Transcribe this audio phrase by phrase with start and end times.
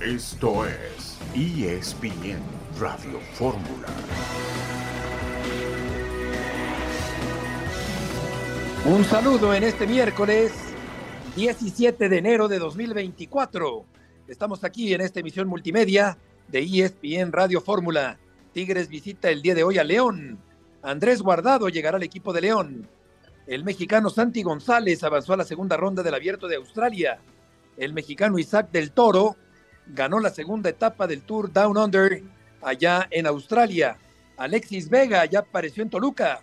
[0.00, 2.38] Esto es ESPN
[2.78, 3.88] Radio Fórmula.
[8.86, 10.52] Un saludo en este miércoles
[11.34, 13.84] 17 de enero de 2024.
[14.28, 18.20] Estamos aquí en esta emisión multimedia de ESPN Radio Fórmula.
[18.52, 20.38] Tigres visita el día de hoy a León.
[20.80, 22.88] Andrés Guardado llegará al equipo de León.
[23.48, 27.18] El mexicano Santi González avanzó a la segunda ronda del Abierto de Australia.
[27.76, 29.36] El mexicano Isaac del Toro
[29.94, 32.22] ganó la segunda etapa del Tour Down Under
[32.62, 33.96] allá en Australia.
[34.36, 36.40] Alexis Vega ya apareció en Toluca.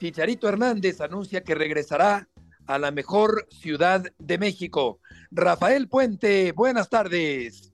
[0.00, 2.28] Chicharito Hernández anuncia que regresará
[2.66, 5.00] a la mejor ciudad de México.
[5.30, 7.72] Rafael Puente, buenas tardes.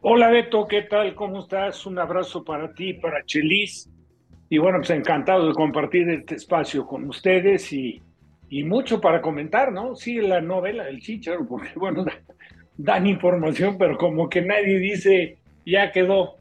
[0.00, 1.14] Hola Beto, ¿qué tal?
[1.14, 1.86] ¿Cómo estás?
[1.86, 3.88] Un abrazo para ti, para Chelis.
[4.48, 8.02] Y bueno, pues encantado de compartir este espacio con ustedes y,
[8.50, 9.94] y mucho para comentar, ¿no?
[9.94, 12.04] Sí, la novela del Chicharo, porque bueno,
[12.76, 16.36] dan información, pero como que nadie dice, ya quedó.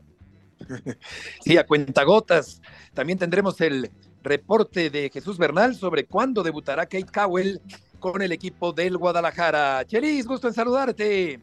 [1.41, 2.61] Sí, a cuentagotas.
[2.93, 3.89] También tendremos el
[4.23, 7.59] reporte de Jesús Bernal sobre cuándo debutará Kate Cowell
[7.99, 9.85] con el equipo del Guadalajara.
[9.85, 11.39] Chelis, gusto en saludarte.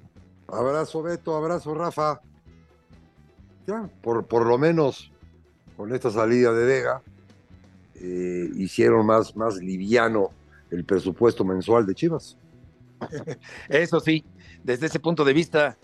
[0.46, 2.20] Abrazo Beto, abrazo Rafa.
[3.66, 5.12] Ya, por, por lo menos
[5.76, 7.02] con esta salida de Vega,
[7.96, 10.30] eh, hicieron más, más liviano
[10.70, 12.36] el presupuesto mensual de Chivas.
[13.68, 14.24] Eso sí,
[14.62, 15.76] desde ese punto de vista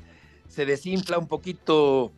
[0.48, 2.12] se desinfla un poquito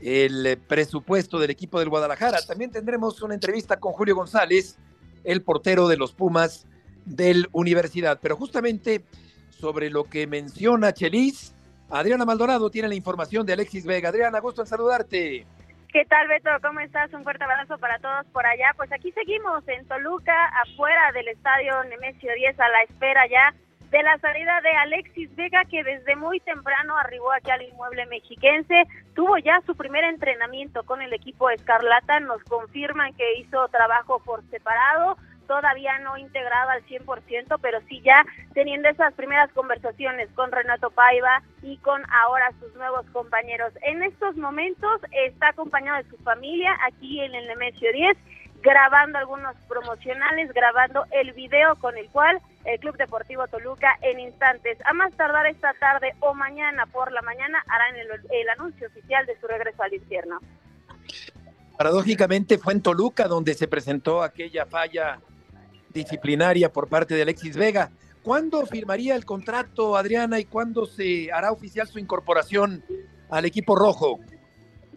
[0.00, 2.38] el presupuesto del equipo del Guadalajara.
[2.46, 4.78] También tendremos una entrevista con Julio González,
[5.24, 6.66] el portero de los Pumas
[7.04, 8.18] del Universidad.
[8.20, 9.04] Pero justamente
[9.50, 11.54] sobre lo que menciona Chelis,
[11.88, 14.10] Adriana Maldonado tiene la información de Alexis Vega.
[14.10, 15.46] Adriana, gusto en saludarte.
[15.92, 16.50] ¿Qué tal, Beto?
[16.62, 17.12] ¿Cómo estás?
[17.14, 18.72] Un fuerte abrazo para todos por allá.
[18.76, 23.54] Pues aquí seguimos en Toluca, afuera del estadio Nemesio 10, a la espera ya
[23.90, 28.84] de la salida de Alexis Vega, que desde muy temprano arribó aquí al inmueble mexiquense.
[29.14, 32.20] Tuvo ya su primer entrenamiento con el equipo Escarlata.
[32.20, 35.16] Nos confirman que hizo trabajo por separado
[35.46, 41.42] todavía no integrado al 100%, pero sí ya teniendo esas primeras conversaciones con Renato Paiva
[41.62, 43.72] y con ahora sus nuevos compañeros.
[43.82, 48.16] En estos momentos está acompañado de su familia aquí en el Nemesio 10,
[48.62, 54.78] grabando algunos promocionales, grabando el video con el cual el Club Deportivo Toluca en instantes,
[54.84, 59.24] a más tardar esta tarde o mañana por la mañana, harán el, el anuncio oficial
[59.26, 60.40] de su regreso al infierno.
[61.76, 65.20] Paradójicamente fue en Toluca donde se presentó aquella falla
[65.90, 67.90] disciplinaria por parte de Alexis Vega.
[68.22, 72.82] ¿Cuándo firmaría el contrato, Adriana, y cuándo se hará oficial su incorporación
[73.30, 74.18] al equipo rojo?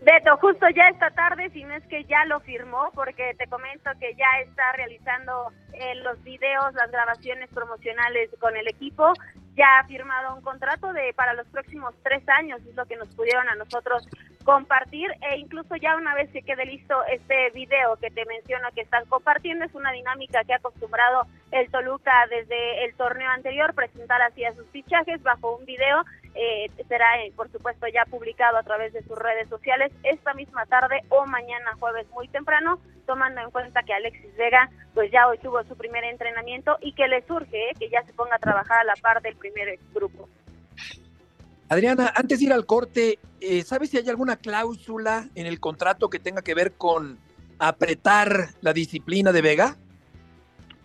[0.01, 3.91] Beto, justo ya esta tarde, si no es que ya lo firmó, porque te comento
[3.99, 9.11] que ya está realizando eh, los videos, las grabaciones promocionales con el equipo,
[9.55, 13.13] ya ha firmado un contrato de para los próximos tres años, es lo que nos
[13.13, 14.07] pudieron a nosotros
[14.45, 18.81] compartir, e incluso ya una vez que quede listo este video que te menciono que
[18.81, 24.21] están compartiendo, es una dinámica que ha acostumbrado el Toluca desde el torneo anterior, presentar
[24.21, 26.05] así a sus fichajes bajo un video
[26.35, 30.65] eh, será, eh, por supuesto, ya publicado a través de sus redes sociales esta misma
[30.65, 35.37] tarde o mañana jueves muy temprano, tomando en cuenta que Alexis Vega pues ya hoy
[35.39, 38.79] tuvo su primer entrenamiento y que le surge eh, que ya se ponga a trabajar
[38.79, 40.29] a la par del primer grupo.
[41.69, 43.19] Adriana, antes de ir al corte,
[43.63, 47.19] ¿sabes si hay alguna cláusula en el contrato que tenga que ver con
[47.59, 49.75] apretar la disciplina de Vega?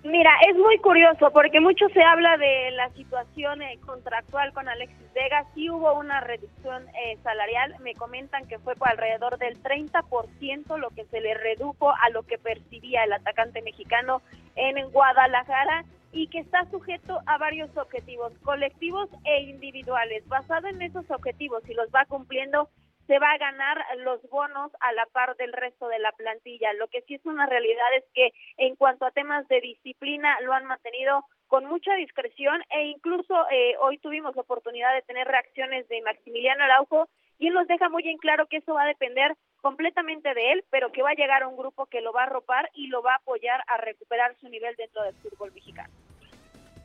[0.05, 5.11] Mira, es muy curioso porque mucho se habla de la situación eh, contractual con Alexis
[5.15, 5.47] Vega.
[5.55, 7.75] Sí hubo una reducción eh, salarial.
[7.81, 12.23] Me comentan que fue por alrededor del 30% lo que se le redujo a lo
[12.25, 14.21] que percibía el atacante mexicano
[14.57, 20.29] en Guadalajara y que está sujeto a varios objetivos colectivos e individuales.
[20.29, 22.69] Basado en esos objetivos, si los va cumpliendo,
[23.07, 26.73] se va a ganar los bonos a la par del resto de la plantilla.
[26.75, 30.53] Lo que sí es una realidad es que en cuanto a temas de disciplina lo
[30.53, 35.89] han mantenido con mucha discreción e incluso eh, hoy tuvimos la oportunidad de tener reacciones
[35.89, 37.09] de Maximiliano Araujo
[37.39, 40.65] y él nos deja muy en claro que eso va a depender completamente de él,
[40.71, 43.03] pero que va a llegar a un grupo que lo va a arropar y lo
[43.03, 45.93] va a apoyar a recuperar su nivel dentro del fútbol mexicano.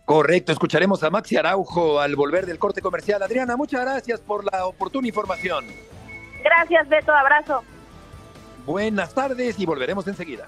[0.06, 3.22] Correcto, escucharemos a Maxi Araujo al volver del corte comercial.
[3.22, 5.66] Adriana, muchas gracias por la oportuna información.
[6.44, 7.14] Gracias, Beto.
[7.14, 7.64] Abrazo.
[8.66, 10.46] Buenas tardes y volveremos enseguida.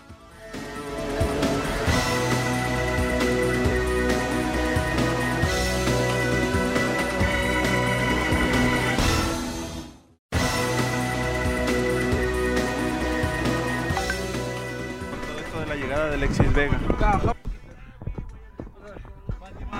[15.27, 16.79] Todo esto de la llegada de Alexis Vega.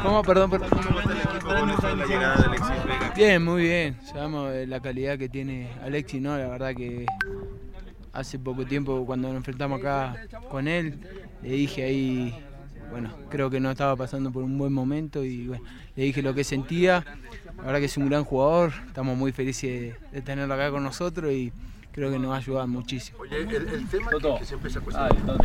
[0.01, 0.24] ¿Cómo?
[0.24, 0.69] Perdón, perdón.
[1.98, 3.13] la llegada de Alexis Vega?
[3.15, 3.98] Bien, muy bien.
[4.03, 6.38] Sabemos la calidad que tiene Alexis, ¿no?
[6.38, 7.06] La verdad que
[8.13, 10.15] hace poco tiempo cuando nos enfrentamos acá
[10.50, 11.00] con él,
[11.42, 12.36] le dije ahí,
[12.89, 15.63] bueno, creo que no estaba pasando por un buen momento y bueno,
[15.95, 17.06] le dije lo que sentía.
[17.57, 21.31] La verdad que es un gran jugador, estamos muy felices de, tenerlo acá con nosotros
[21.31, 21.53] y
[21.92, 23.19] creo que nos va a ayudar muchísimo.
[23.19, 24.09] Oye, el, tema
[24.39, 25.38] que, siempre se ha cuestionado,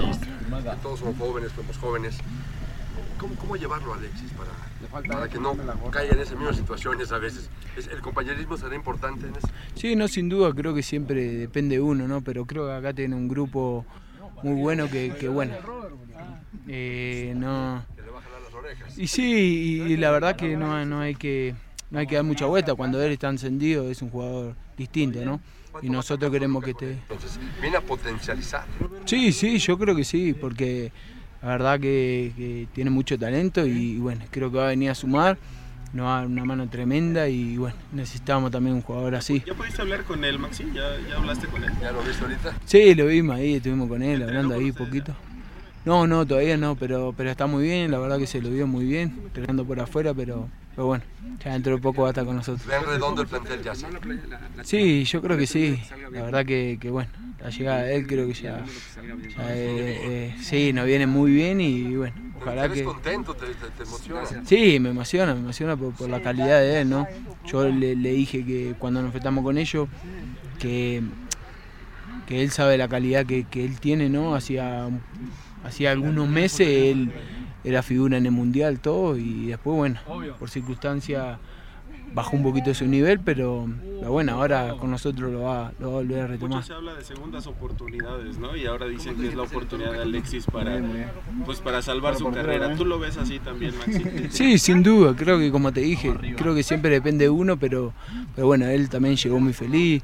[0.82, 2.18] todos somos jóvenes, somos jóvenes,
[3.18, 5.56] ¿Cómo, llevarlo, Alexis, para, para que no
[5.90, 7.48] caiga en esas mismas situaciones a veces?
[7.90, 9.48] ¿El compañerismo será importante en eso?
[9.74, 12.20] Sí, no, sin duda, creo que siempre depende de uno, ¿no?
[12.20, 13.84] Pero creo que acá tiene un grupo
[14.42, 15.54] muy bueno que, bueno,
[16.68, 17.84] eh, no...
[17.96, 18.98] le va a jalar las orejas.
[18.98, 21.54] Y sí, y, la verdad que no, no, hay que
[21.90, 22.74] no hay que dar mucha vuelta.
[22.74, 25.40] Cuando él está encendido es un jugador distinto, ¿no?
[25.82, 26.92] Y nosotros queremos que esté...
[26.92, 28.64] Entonces, ¿viene a potencializar?
[29.04, 30.90] Sí, sí, yo creo que sí, porque
[31.42, 35.38] la verdad que, tiene mucho talento y, bueno, creo que va a venir a sumar,
[35.92, 39.42] nos va a dar una mano tremenda y bueno, necesitamos también un jugador así.
[39.46, 40.64] ¿Ya pudiste hablar con él, Maxi?
[40.74, 41.70] ¿Ya, ¿Ya, hablaste con él?
[41.80, 42.56] ¿Ya lo viste ahorita?
[42.64, 45.14] Sí, lo vimos ahí, estuvimos con él hablando ahí poquito.
[45.84, 48.66] No, no, todavía no, pero, pero está muy bien, la verdad que se lo vio
[48.66, 51.04] muy bien, entrenando por afuera, pero, pero bueno,
[51.42, 52.66] ya dentro de poco va a estar con nosotros.
[52.66, 53.72] ¿Ven redondo el plantel ya?
[54.62, 55.80] Sí, yo creo que sí,
[56.12, 57.08] la verdad que, que bueno,
[57.40, 58.62] la llegada de él creo que ya,
[59.48, 62.84] eh, eh, sí, nos viene muy bien y bueno, ojalá que...
[62.84, 63.34] contento?
[63.34, 64.26] ¿Te, te, emociona?
[64.44, 67.08] Sí, me emociona, me emociona por, la calidad de él, ¿no?
[67.46, 69.88] Yo le, dije que cuando nos enfrentamos con ellos,
[70.58, 71.02] que,
[72.26, 74.34] que él sabe la calidad que, él tiene, ¿no?
[74.34, 74.90] Hacía,
[75.64, 77.10] hacía algunos meses él
[77.66, 80.00] era figura en el Mundial, todo, y después, bueno,
[80.38, 81.38] por circunstancias
[82.14, 83.68] bajó un poquito su nivel, pero,
[84.06, 86.58] bueno, ahora con nosotros lo va, lo va a volver a retomar.
[86.58, 88.56] Mucho se habla de segundas oportunidades, ¿no?
[88.56, 90.80] Y ahora dicen que es la oportunidad de Alexis para,
[91.44, 92.74] pues para salvar su carrera.
[92.74, 94.28] ¿Tú lo ves así también, Maxi?
[94.30, 95.14] Sí, sin duda.
[95.16, 97.92] Creo que, como te dije, creo que siempre depende de uno, pero,
[98.34, 100.02] pero bueno, él también llegó muy feliz.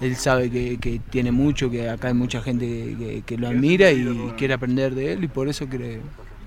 [0.00, 4.54] Él sabe que, tiene mucho, que acá hay mucha gente que, lo admira y quiere
[4.54, 6.00] aprender de él y por eso creo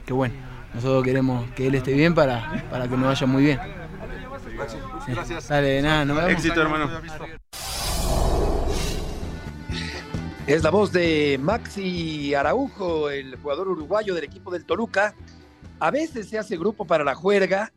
[0.05, 0.35] que, bueno,
[0.75, 3.59] nosotros queremos que él esté bien para, para que nos vaya muy bien.
[5.07, 5.47] Gracias.
[5.47, 6.31] Dale, nada, nos vemos.
[6.33, 6.89] Éxito, hermano.
[10.45, 15.15] Es la voz de Maxi Araujo, el jugador uruguayo del equipo del Toluca.
[15.79, 17.71] A veces se hace grupo para la juerga.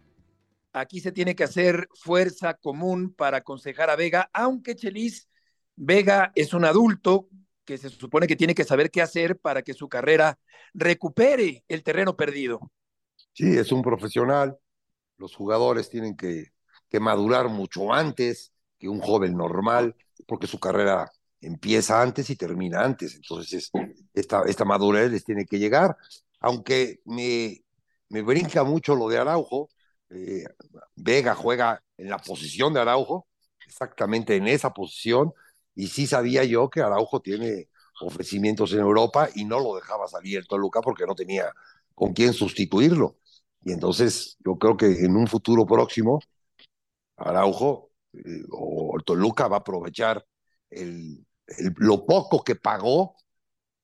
[0.72, 5.28] Aquí se tiene que hacer fuerza común para aconsejar a Vega, aunque Chelis
[5.76, 7.28] Vega es un adulto
[7.64, 10.38] que se supone que tiene que saber qué hacer para que su carrera
[10.74, 12.60] recupere el terreno perdido.
[13.38, 14.58] Sí, es un profesional.
[15.18, 16.52] Los jugadores tienen que
[16.90, 19.96] que madurar mucho antes que un joven normal,
[20.26, 23.14] porque su carrera empieza antes y termina antes.
[23.16, 23.70] Entonces,
[24.14, 25.96] esta, esta madurez les tiene que llegar.
[26.40, 27.64] Aunque me,
[28.10, 29.70] me brinca mucho lo de Araujo,
[30.10, 30.44] eh,
[30.96, 33.28] Vega juega en la posición de Araujo,
[33.66, 35.32] exactamente en esa posición,
[35.74, 37.68] y sí sabía yo que Araujo tiene
[38.00, 41.52] ofrecimientos en Europa y no lo dejaba salir el Toluca porque no tenía
[41.94, 43.16] con quién sustituirlo.
[43.62, 46.20] Y entonces yo creo que en un futuro próximo
[47.16, 50.24] Araujo eh, o Toluca va a aprovechar
[50.70, 51.26] el,
[51.76, 53.16] lo poco que pagó,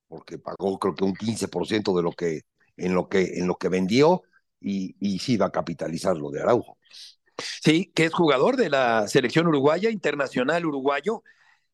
[0.09, 2.43] porque pagó creo que un 15% de lo que
[2.77, 4.23] en lo que en lo que vendió
[4.61, 6.79] y, y sí va a capitalizar lo de Araujo.
[7.39, 11.23] Sí, que es jugador de la selección uruguaya, internacional uruguayo.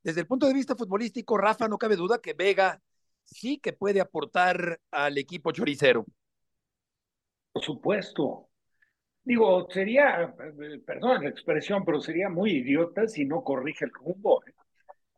[0.02, 2.80] Desde el punto de vista futbolístico, Rafa, no cabe duda que Vega
[3.25, 6.07] sí que puede aportar al equipo choricero.
[7.52, 8.50] Por supuesto,
[9.23, 10.35] Digo, sería,
[10.87, 14.42] perdón la expresión, pero sería muy idiota si no corrige el rumbo.
[14.47, 14.52] ¿eh?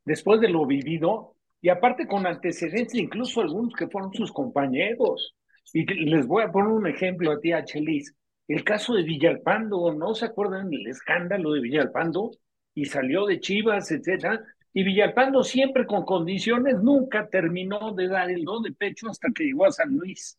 [0.05, 5.35] Después de lo vivido, y aparte con antecedentes, incluso algunos que fueron sus compañeros.
[5.73, 8.15] Y les voy a poner un ejemplo a ti, Chelis.
[8.49, 12.33] El caso de Villalpando, ¿no se acuerdan del escándalo de Villalpando?
[12.75, 14.43] Y salió de Chivas, etcétera.
[14.75, 19.45] Y Villalpando siempre con condiciones nunca terminó de dar el don de pecho hasta que
[19.45, 20.37] llegó a San Luis.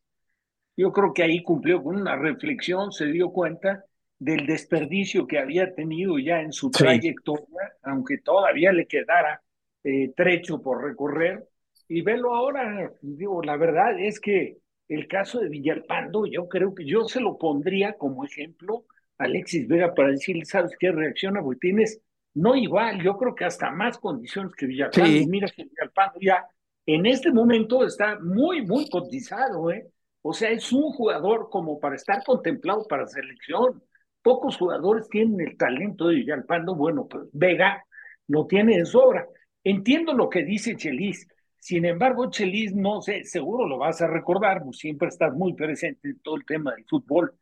[0.75, 3.86] Yo creo que ahí cumplió con una reflexión, se dio cuenta
[4.18, 9.42] del desperdicio que había tenido ya en su trayectoria, aunque todavía le quedara
[9.84, 11.46] eh, trecho por recorrer.
[11.88, 16.86] Y velo ahora, digo, la verdad es que el caso de Villalpando, yo creo que
[16.86, 18.86] yo se lo pondría como ejemplo
[19.18, 21.42] a Alexis Vega para decirle, ¿sabes qué reacciona?
[21.42, 22.01] Porque tienes,
[22.34, 25.27] no igual, yo creo que hasta más condiciones que Villalpando.
[25.27, 26.46] Mira que Villalpando ya
[26.86, 29.88] en este momento está muy, muy cotizado, ¿eh?
[30.24, 33.84] O sea, es un jugador como para estar contemplado para selección.
[34.22, 36.75] Pocos jugadores tienen el talento de Villalpando.
[36.75, 37.84] Bueno, pues Vega
[38.27, 39.27] lo tiene en sobra.
[39.63, 41.27] Entiendo lo que dice Chelis.
[41.60, 46.10] Sin embargo, Chelis, no sé, seguro lo vas a recordar, pues siempre estás muy presente
[46.10, 47.34] en todo el tema del fútbol.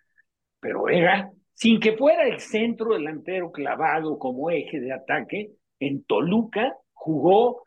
[0.60, 6.76] Pero Vega, sin que fuera el centro delantero clavado como eje de ataque, en Toluca
[6.94, 7.62] jugó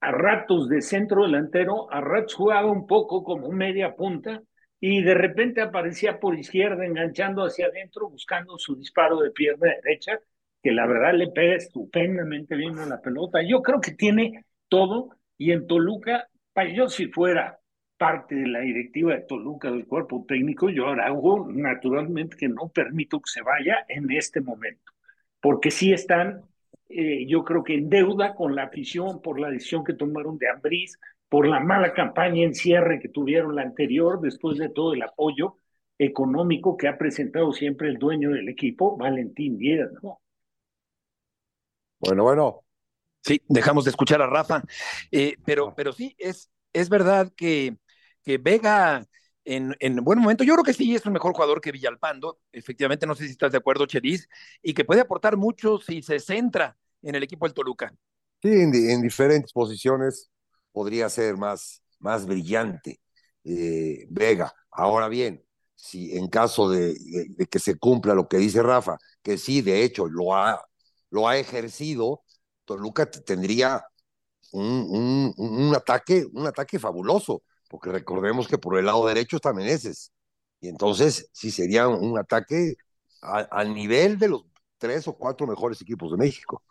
[0.00, 4.42] a ratos de centro delantero, a ratos jugaba un poco como media punta
[4.78, 10.20] y de repente aparecía por izquierda enganchando hacia adentro buscando su disparo de pierna derecha,
[10.62, 13.40] que la verdad le pega estupendamente bien a la pelota.
[13.42, 16.28] Yo creo que tiene todo y en Toluca,
[16.74, 17.58] yo si fuera
[17.96, 22.68] parte de la directiva de Toluca del cuerpo técnico, yo ahora hago naturalmente que no
[22.68, 24.92] permito que se vaya en este momento,
[25.40, 26.42] porque sí están,
[26.88, 30.48] eh, yo creo que en deuda con la afición por la decisión que tomaron de
[30.48, 35.02] Ambriz, por la mala campaña en cierre que tuvieron la anterior, después de todo el
[35.02, 35.56] apoyo
[35.98, 40.20] económico que ha presentado siempre el dueño del equipo, Valentín Díaz, ¿no?
[41.98, 42.62] Bueno, bueno.
[43.22, 44.62] Sí, dejamos de escuchar a Rafa,
[45.10, 47.76] eh, pero, pero sí, es, es verdad que
[48.26, 49.06] que Vega
[49.46, 53.06] en, en, buen momento, yo creo que sí es un mejor jugador que Villalpando, efectivamente,
[53.06, 54.28] no sé si estás de acuerdo, Chelis,
[54.60, 57.94] y que puede aportar mucho si se centra en el equipo del Toluca.
[58.42, 60.30] Sí, en, diferentes posiciones
[60.72, 63.00] podría ser más, más brillante
[63.44, 64.52] eh, Vega.
[64.70, 65.44] Ahora bien,
[65.76, 66.96] si en caso de,
[67.48, 70.60] que se cumpla lo que dice Rafa, que sí, de hecho, lo ha,
[71.10, 72.24] lo ha ejercido,
[72.64, 73.84] Toluca tendría
[74.52, 79.52] un, un, un, ataque, un ataque fabuloso porque recordemos que por el lado derecho está
[79.52, 80.12] Meneses.
[80.60, 82.76] Y entonces sí sería un ataque
[83.20, 84.44] al nivel de los
[84.78, 86.62] tres o cuatro mejores equipos de México.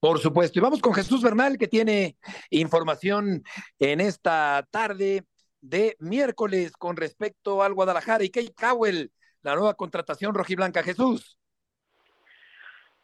[0.00, 0.58] Por supuesto.
[0.58, 2.16] Y vamos con Jesús Bernal, que tiene
[2.50, 3.42] información
[3.78, 5.26] en esta tarde
[5.60, 10.82] de miércoles con respecto al Guadalajara y Kate Cowell, la nueva contratación rojiblanca.
[10.82, 11.38] Jesús.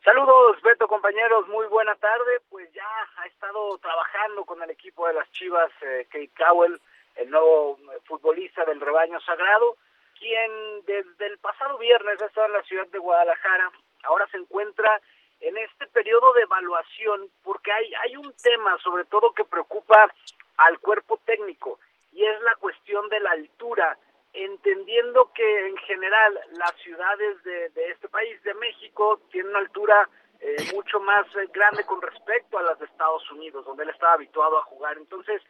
[0.04, 2.42] Saludos, Beto, compañeros, muy buena tarde.
[2.50, 6.78] Pues ya ha estado trabajando con el equipo de las Chivas, eh, Kate Cowell,
[7.16, 9.78] el nuevo futbolista del rebaño sagrado,
[10.18, 13.70] quien desde el pasado viernes ha estado en la ciudad de Guadalajara.
[14.02, 15.00] Ahora se encuentra
[15.40, 20.12] en este periodo de evaluación porque hay, hay un tema sobre todo que preocupa
[20.58, 21.80] al cuerpo técnico
[22.12, 23.96] y es la cuestión de la altura
[24.34, 30.08] entendiendo que en general las ciudades de, este país, de México, tienen una altura
[30.40, 34.14] eh, mucho más eh, grande con respecto a las de Estados Unidos, donde él estaba
[34.14, 34.98] habituado a jugar.
[34.98, 35.40] Entonces,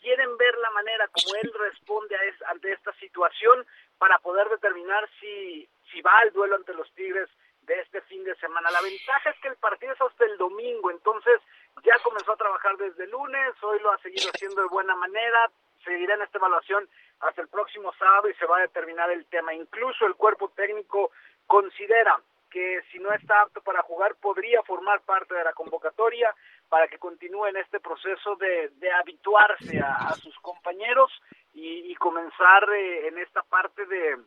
[0.00, 3.66] quieren ver la manera como él responde a ante esta situación
[3.98, 7.30] para poder determinar si, si va al duelo ante los Tigres
[7.62, 8.70] de este fin de semana.
[8.70, 11.40] La ventaja es que el partido es hasta el domingo, entonces
[11.82, 15.50] ya comenzó a trabajar desde el lunes, hoy lo ha seguido haciendo de buena manera,
[15.82, 16.88] seguirá en esta evaluación
[17.20, 19.54] hasta el próximo sábado y se va a determinar el tema.
[19.54, 21.10] Incluso el cuerpo técnico
[21.46, 26.32] considera que si no está apto para jugar podría formar parte de la convocatoria
[26.68, 31.10] para que continúe en este proceso de, habituarse a, sus compañeros
[31.52, 34.18] y, comenzar eh, en esta parte de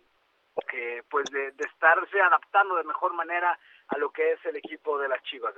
[0.69, 5.07] que pues de, estarse adaptando de mejor manera a lo que es el equipo de
[5.07, 5.53] las Chivas,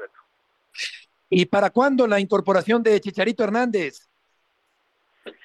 [1.29, 4.09] ¿Y para cuándo la incorporación de Chicharito Hernández?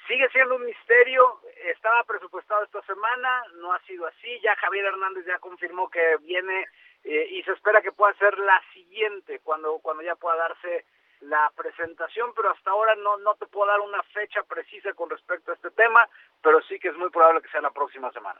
[0.07, 5.25] Sigue siendo un misterio, estaba presupuestado esta semana, no ha sido así, ya Javier Hernández
[5.25, 6.65] ya confirmó que viene
[7.03, 10.85] eh, y se espera que pueda ser la siguiente cuando, cuando ya pueda darse
[11.21, 15.51] la presentación, pero hasta ahora no, no te puedo dar una fecha precisa con respecto
[15.51, 16.07] a este tema,
[16.41, 18.39] pero sí que es muy probable que sea la próxima semana.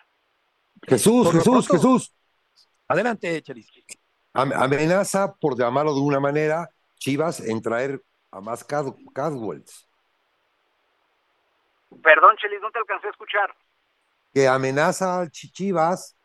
[0.83, 2.13] Jesús, Jesús, Jesús.
[2.87, 3.69] Adelante, Chelis.
[4.33, 8.01] Amenaza, por llamarlo de una manera, Chivas en traer
[8.31, 9.87] a más Cadwells.
[12.03, 13.55] Perdón, Chelis, no te alcancé a escuchar.
[14.33, 16.17] Que amenaza al Chichivas,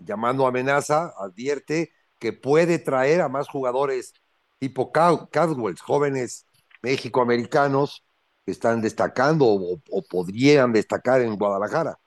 [0.00, 4.12] llamando amenaza, advierte que puede traer a más jugadores
[4.58, 6.46] tipo Cadwells, jóvenes
[6.82, 8.04] mexicoamericanos
[8.44, 11.98] que están destacando o, podrían destacar en Guadalajara.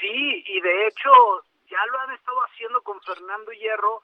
[0.00, 1.10] Sí, y de hecho
[1.70, 4.02] ya lo han estado haciendo con Fernando Hierro,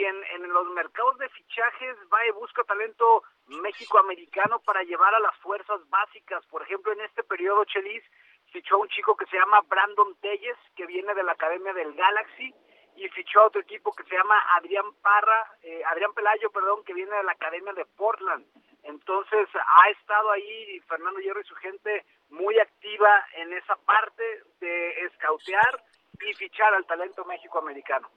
[0.00, 5.36] quien en los mercados de fichajes va y busca talento México-americano para llevar a las
[5.40, 6.42] fuerzas básicas.
[6.46, 8.02] Por ejemplo, en este periodo, Chelis
[8.50, 11.92] fichó a un chico que se llama Brandon Telles, que viene de la Academia del
[11.92, 12.54] Galaxy,
[12.96, 16.94] y fichó a otro equipo que se llama Adrián Parra, eh, Adrián Pelayo, perdón, que
[16.94, 18.46] viene de la Academia de Portland.
[18.84, 24.24] Entonces ha estado ahí Fernando Hierro y su gente muy activa en esa parte
[24.60, 25.84] de escautear
[26.26, 28.08] y fichar al talento México-americano.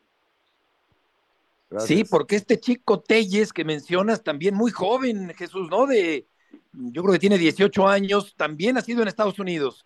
[1.80, 5.86] Sí, porque este chico Telles que mencionas también muy joven, Jesús, ¿no?
[5.88, 6.28] De,
[6.72, 9.86] yo creo que tiene 18 años, también ha sido en Estados Unidos.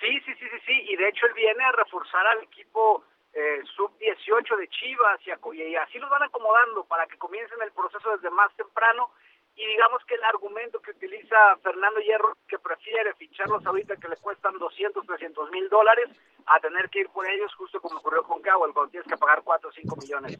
[0.00, 3.62] Sí, sí, sí, sí, sí, y de hecho él viene a reforzar al equipo eh,
[3.76, 8.30] sub-18 de Chivas y, y, así los van acomodando para que comiencen el proceso desde
[8.30, 9.10] más temprano
[9.56, 14.16] y digamos que el argumento que utiliza Fernando Hierro, que prefiere ficharlos ahorita que le
[14.16, 16.08] cuestan 200, 300 mil dólares,
[16.46, 19.42] a tener que ir por ellos, justo como ocurrió con Cowell, cuando tienes que pagar
[19.44, 20.38] 4 o 5 millones.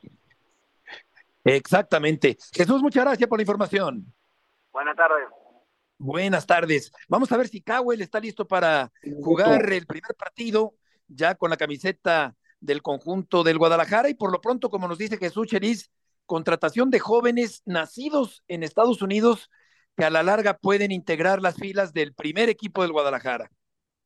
[1.44, 2.36] Exactamente.
[2.52, 4.12] Jesús, muchas gracias por la información.
[4.72, 5.28] Buenas tardes.
[5.98, 6.92] Buenas tardes.
[7.08, 8.90] Vamos a ver si Cowell está listo para
[9.22, 10.74] jugar el primer partido
[11.06, 15.18] ya con la camiseta del conjunto del Guadalajara y por lo pronto, como nos dice
[15.18, 15.90] Jesús Cheris,
[16.26, 19.50] contratación de jóvenes nacidos en Estados Unidos
[19.96, 23.50] que a la larga pueden integrar las filas del primer equipo del Guadalajara.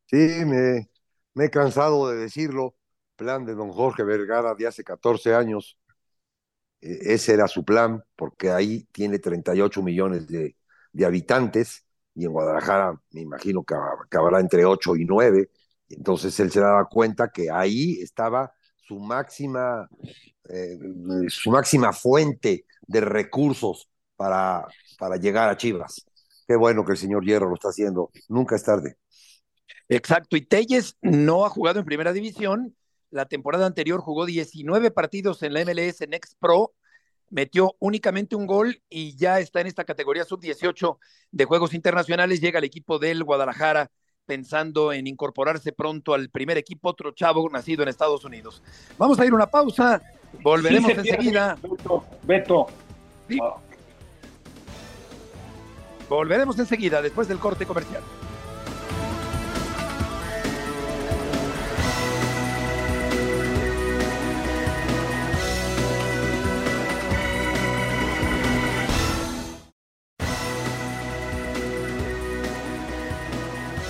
[0.06, 0.88] Sí, me,
[1.34, 2.74] me he cansado de decirlo.
[3.16, 5.78] Plan de don Jorge Vergara de hace 14 años.
[6.86, 10.56] E, ese era su plan, porque ahí tiene 38 millones de,
[11.04, 15.50] habitantes y en Guadalajara me imagino que acabará entre 8 y 9.
[15.88, 19.88] Entonces él se daba cuenta que ahí estaba su máxima,
[20.48, 20.78] eh,
[21.28, 24.66] su máxima fuente de recursos para,
[24.98, 26.06] para llegar a Chivas.
[26.46, 28.10] Qué bueno que el señor Hierro lo está haciendo.
[28.28, 28.96] Nunca es tarde.
[29.88, 30.36] Exacto.
[30.36, 32.74] Y Telles no ha jugado en primera división.
[33.10, 36.74] La temporada anterior jugó 19 partidos en la MLS Next Pro.
[37.28, 40.98] Metió únicamente un gol y ya está en esta categoría sub-18
[41.32, 42.40] de Juegos Internacionales.
[42.40, 43.90] Llega el equipo del Guadalajara
[44.26, 48.62] pensando en incorporarse pronto al primer equipo, otro chavo nacido en Estados Unidos.
[48.98, 50.02] Vamos a ir a una pausa,
[50.42, 51.56] volveremos enseguida.
[52.24, 52.66] Beto.
[56.08, 58.02] Volveremos enseguida después del corte comercial.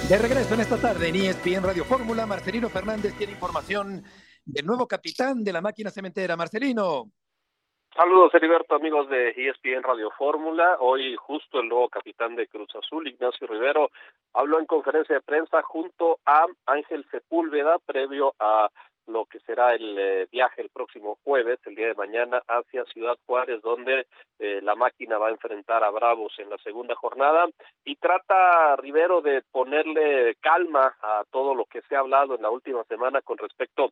[0.08, 4.04] De regreso en esta tarde en ESPN Radio Fórmula, Marcelino Fernández tiene información
[4.44, 6.36] del nuevo capitán de la máquina cementera.
[6.36, 7.06] Marcelino.
[7.92, 10.76] Saludos, Heriberto, amigos de ESPN Radio Fórmula.
[10.78, 13.90] Hoy justo el nuevo capitán de Cruz Azul, Ignacio Rivero,
[14.32, 18.68] habló en conferencia de prensa junto a Ángel Sepúlveda previo a
[19.06, 23.16] lo que será el eh, viaje el próximo jueves, el día de mañana, hacia Ciudad
[23.26, 24.06] Juárez, donde
[24.38, 27.46] eh, la máquina va a enfrentar a Bravos en la segunda jornada
[27.85, 32.50] y trata Rivero de ponerle calma a todo lo que se ha hablado en la
[32.50, 33.90] última semana con respecto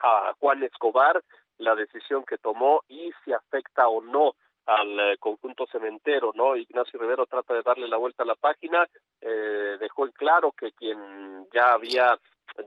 [0.00, 1.22] a Juan Escobar,
[1.58, 4.34] la decisión que tomó y si afecta o no
[4.66, 6.56] al eh, conjunto cementero, ¿no?
[6.56, 8.86] Ignacio Rivero trata de darle la vuelta a la página,
[9.20, 12.18] eh, dejó en claro que quien ya había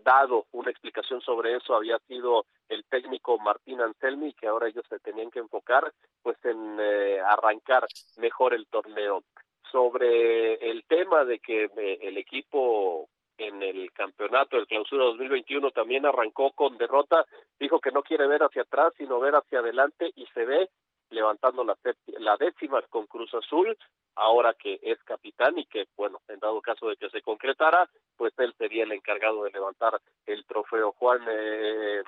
[0.03, 4.99] dado una explicación sobre eso había sido el técnico Martín Anselmi, que ahora ellos se
[4.99, 5.91] tenían que enfocar
[6.21, 7.85] pues en eh, arrancar
[8.17, 9.23] mejor el torneo.
[9.71, 16.05] Sobre el tema de que eh, el equipo en el campeonato del clausura 2021 también
[16.05, 17.25] arrancó con derrota,
[17.59, 20.69] dijo que no quiere ver hacia atrás, sino ver hacia adelante y se ve
[21.13, 23.77] levantando la, décima con Cruz Azul,
[24.15, 28.33] ahora que es capitán y que, bueno, en dado caso de que se concretara, pues
[28.37, 30.91] él sería el encargado de levantar el trofeo.
[30.93, 32.03] Juan eh,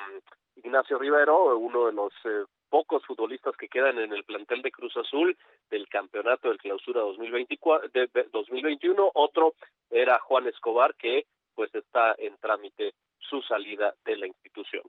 [0.58, 4.96] Ignacio Rivero, uno de los eh, pocos futbolistas que quedan en el plantel de Cruz
[4.98, 5.38] Azul
[5.70, 9.54] del campeonato del clausura 2024, de 2021, otro
[9.90, 14.84] era Juan Escobar, que pues está en trámite su salida de la institución.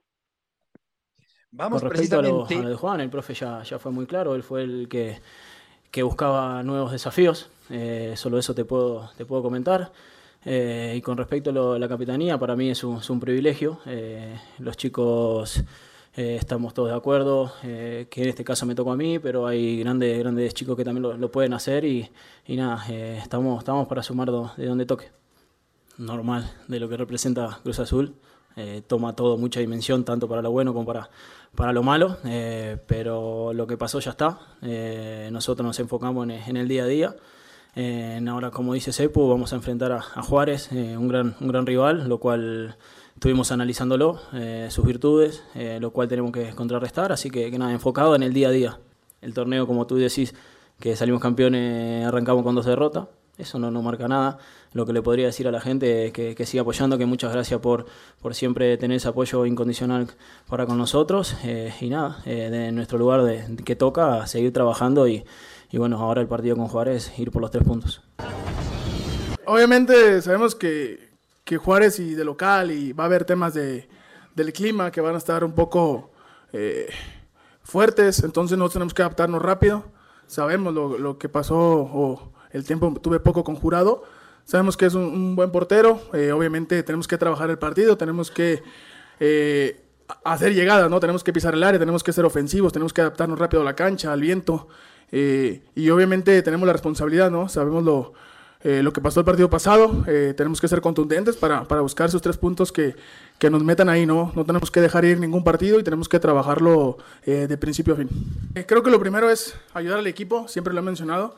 [1.51, 4.43] Vamos Con respecto a lo, de Juan, el profe ya, ya fue muy claro, él
[4.43, 5.19] fue el que,
[5.91, 9.91] que buscaba nuevos desafíos, eh, solo eso te puedo, te puedo comentar.
[10.45, 13.79] Eh, y con respecto a, la capitanía, para mí es un, es un privilegio.
[13.85, 15.63] Eh, los chicos
[16.15, 20.17] estamos todos de acuerdo, que en este caso me tocó a mí, pero hay grandes,
[20.17, 22.09] grandes chicos que también lo, lo pueden hacer y,
[22.47, 25.11] y nada, estamos, estamos para sumar de donde toque.
[25.99, 28.15] Normal, de lo que representa Cruz Azul.
[28.87, 31.09] Toma todo mucha dimensión, tanto para lo bueno como para,
[31.57, 34.39] para lo malo, eh, pero lo que pasó ya está.
[34.61, 37.15] Eh, nosotros nos enfocamos en, el día a día.
[37.75, 42.07] Eh, ahora, como dice Sepu, vamos a enfrentar a, Juárez, un, gran, un gran rival,
[42.07, 42.77] lo cual
[43.15, 44.19] estuvimos analizándolo,
[44.69, 45.43] sus virtudes,
[45.79, 47.11] lo cual tenemos que contrarrestar.
[47.11, 48.79] Así que, que, nada, enfocado en el día a día.
[49.21, 50.35] El torneo, como tú decís,
[50.79, 53.07] que salimos campeones, arrancamos con dos derrotas.
[53.37, 54.39] Eso no, no marca nada.
[54.73, 57.31] Lo que le podría decir a la gente es que, que siga apoyando, que muchas
[57.31, 57.85] gracias por,
[58.21, 60.07] por siempre tener ese apoyo incondicional
[60.47, 61.35] para con nosotros.
[61.43, 65.23] Eh, y nada, eh, nuestro lugar de, que toca, seguir trabajando y,
[65.71, 68.01] y bueno, ahora el partido con Juárez, ir por los tres puntos.
[69.45, 71.11] Obviamente sabemos que,
[71.43, 73.87] que Juárez y de local y va a haber temas de,
[74.35, 76.11] del clima que van a estar un poco
[76.53, 76.89] eh,
[77.61, 79.85] fuertes, entonces nosotros tenemos que adaptarnos rápido.
[80.25, 84.03] Sabemos lo, lo que pasó el tiempo tuve poco conjurado.
[84.45, 86.01] Sabemos que es un, buen portero.
[86.13, 88.63] Eh, obviamente tenemos que trabajar el partido, tenemos que
[89.19, 89.81] eh,
[90.23, 90.99] hacer llegadas, ¿no?
[90.99, 93.75] Tenemos que pisar el área, tenemos que ser ofensivos, tenemos que adaptarnos rápido a la
[93.75, 94.67] cancha, al viento.
[95.11, 97.47] Eh, y obviamente tenemos la responsabilidad, ¿no?
[97.47, 98.13] Sabemos lo,
[98.63, 102.09] eh, lo que pasó el partido pasado, eh, tenemos que ser contundentes para, para, buscar
[102.09, 102.95] esos tres puntos que,
[103.39, 104.33] que, nos metan ahí, ¿no?
[104.35, 108.09] No tenemos que dejar ir ningún partido y tenemos que trabajarlo de principio a fin.
[108.67, 111.35] creo que lo primero es ayudar al equipo, siempre lo he mencionado.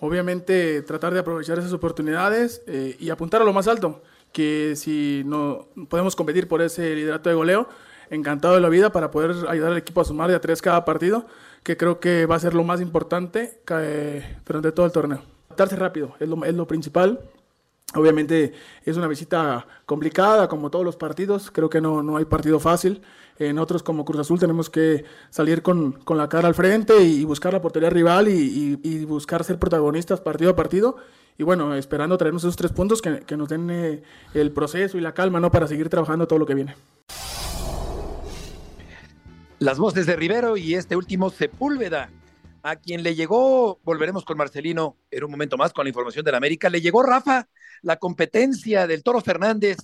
[0.00, 2.62] Obviamente tratar de aprovechar esas oportunidades
[2.98, 4.02] y apuntar a lo más alto
[4.36, 7.68] que si no podemos competir por ese liderato de goleo,
[8.10, 10.84] encantado de la vida para poder ayudar al equipo a sumar de a tres cada
[10.84, 11.26] partido,
[11.62, 15.22] que creo que va a ser lo más importante eh, durante todo el torneo.
[15.46, 17.20] Adaptarse rápido es lo principal.
[17.96, 18.52] Obviamente
[18.84, 21.50] es una visita complicada, como todos los partidos.
[21.50, 23.02] Creo que no, no hay partido fácil.
[23.38, 27.24] En otros, como Cruz Azul, tenemos que salir con, con la cara al frente y,
[27.24, 30.96] buscar la portería rival y, y, buscar ser protagonistas partido a partido
[31.38, 35.02] y bueno, esperando traernos esos tres puntos que, que nos den eh, el proceso y
[35.02, 35.50] la calma, ¿no?
[35.50, 36.74] Para seguir trabajando todo lo que viene.
[39.58, 42.10] Las voces de Rivero y este último Sepúlveda,
[42.62, 46.32] a quien le llegó, volveremos con Marcelino en un momento más con la información de
[46.32, 47.48] la América, le llegó Rafa,
[47.82, 49.76] la competencia del Toro Fernández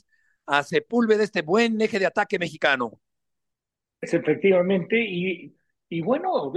[0.47, 3.01] a Sepúlveda, este buen eje de ataque mexicano.
[4.01, 5.55] Efectivamente, y,
[5.89, 6.53] y bueno,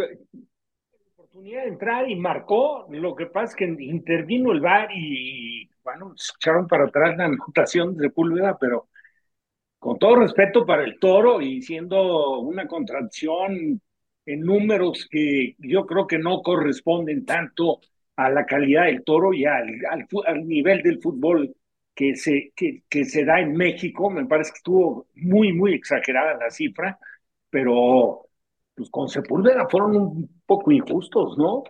[1.16, 2.88] oportunidad de entrar y marcó.
[2.90, 7.96] Lo que pasa es que intervino el VAR y, bueno, echaron para atrás la anotación
[7.98, 8.88] de Púlveda, pero
[9.78, 13.82] con todo respeto para el toro y siendo una contracción
[14.26, 17.82] en números que yo creo que no corresponden tanto
[18.16, 19.68] a la calidad del toro y al,
[20.46, 21.56] nivel del fútbol
[21.94, 24.10] que se, que, se da en México.
[24.10, 27.00] Me parece que estuvo muy, muy exagerada la cifra,
[27.50, 28.28] pero
[28.76, 31.64] pues con Sepúlveda fueron un poco injustos, ¿no?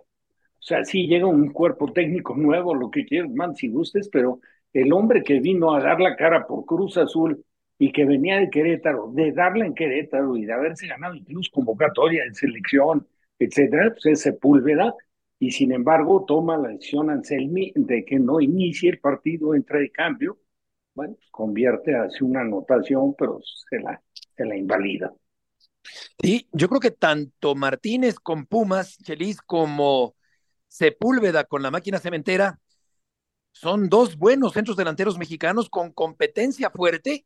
[0.65, 4.39] O sea, sí llega un cuerpo técnico nuevo, lo que quieras, man, si gustes, pero
[4.73, 7.45] el hombre que vino a dar la cara por Cruz Azul
[7.77, 12.23] y que venía de Querétaro, de darle en Querétaro y de haberse ganado incluso convocatoria
[12.23, 14.93] de selección, etcétera, pues es Sepúlveda,
[15.39, 19.91] y sin embargo toma la decisión Anselmi de que no inicie el partido, entra de
[19.91, 20.39] cambio,
[20.93, 24.01] bueno, convierte, hace una anotación, pero se la,
[24.35, 25.13] se la invalida.
[26.21, 30.15] Sí, yo creo que tanto Martínez con Pumas, Chelis, como
[30.67, 32.59] Sepúlveda con la máquina cementera,
[33.51, 37.25] son dos buenos centros delanteros mexicanos con competencia fuerte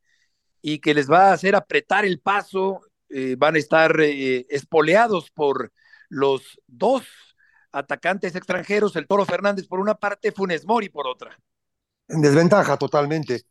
[0.61, 5.31] y que les va a hacer apretar el paso, eh, van a estar eh, espoleados
[5.31, 5.71] por
[6.09, 7.03] los dos
[7.71, 11.37] atacantes extranjeros, el Toro Fernández por una parte, Funes Mori por otra.
[12.07, 13.43] En desventaja totalmente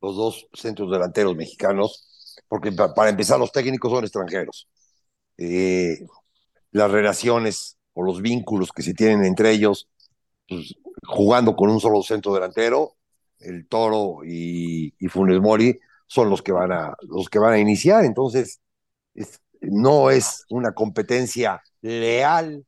[0.00, 2.14] los dos centros delanteros mexicanos
[2.48, 4.68] porque para empezar los técnicos son extranjeros.
[5.36, 6.06] Eh,
[6.70, 9.88] las relaciones o los vínculos que se tienen entre ellos,
[10.48, 12.96] pues, jugando con un solo centro delantero,
[13.38, 18.04] el Toro y, Funes Mori son los que van a, los que van a iniciar,
[18.04, 18.60] entonces
[19.60, 22.64] no es una competencia leal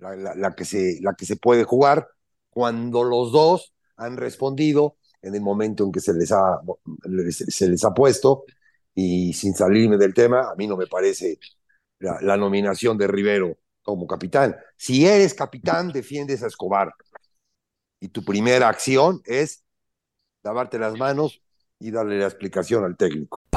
[0.00, 2.08] la, que se, la que se puede jugar
[2.48, 6.60] cuando los dos han respondido en el momento en que se les ha,
[7.30, 8.44] se les ha puesto
[8.94, 11.38] y sin salirme del tema, a mí no me parece
[11.98, 14.56] la, nominación de Rivero como capitán.
[14.76, 16.92] Si eres capitán, defiendes a Escobar.
[18.00, 19.64] Y tu primera acción es
[20.42, 21.42] lavarte las manos
[21.78, 23.39] y darle la explicación al técnico.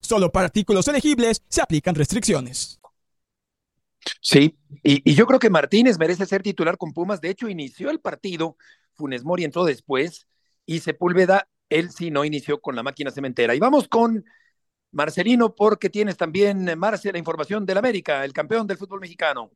[0.00, 2.80] Solo para artículos elegibles se aplican restricciones.
[4.20, 7.20] Sí, y, yo creo que Martínez merece ser titular con Pumas.
[7.20, 8.56] De hecho, inició el partido.
[8.94, 10.26] Funes Mori entró después
[10.66, 13.54] y Sepúlveda, él sí no inició con la máquina cementera.
[13.54, 14.24] Y vamos con
[14.92, 19.50] Marcelino, porque tienes también, Marce, la información del América, el campeón del fútbol mexicano.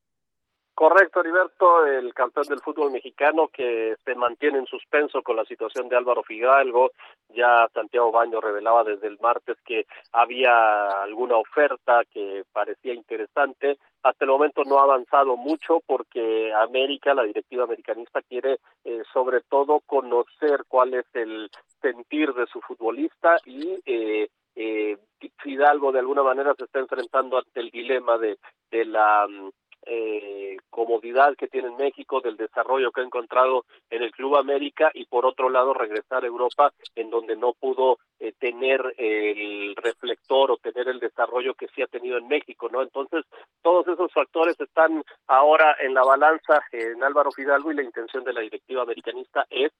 [0.74, 5.88] Correcto, Heriberto, el campeón del fútbol mexicano que se mantiene en suspenso con la situación
[5.88, 6.90] de Álvaro Fidalgo.
[7.28, 13.78] Ya Santiago Baño revelaba desde el martes que había alguna oferta que parecía interesante.
[14.02, 19.42] Hasta el momento no ha avanzado mucho porque América, la directiva americanista, quiere eh, sobre
[19.42, 24.98] todo conocer cuál es el sentir de su futbolista y eh, eh,
[25.38, 28.38] Fidalgo de alguna manera se está enfrentando ante el dilema de,
[28.70, 29.50] de la mm,
[29.86, 34.90] eh, comodidad que tiene en México, del desarrollo que ha encontrado en el Club América
[34.94, 40.50] y por otro lado regresar a Europa en donde no pudo eh, tener el reflector
[40.50, 42.82] o tener el desarrollo que sí ha tenido en México, ¿no?
[42.82, 43.24] Entonces,
[43.62, 48.32] todos esos factores están ahora en la balanza en Álvaro Fidalgo y la intención de
[48.32, 49.72] la directiva americanista es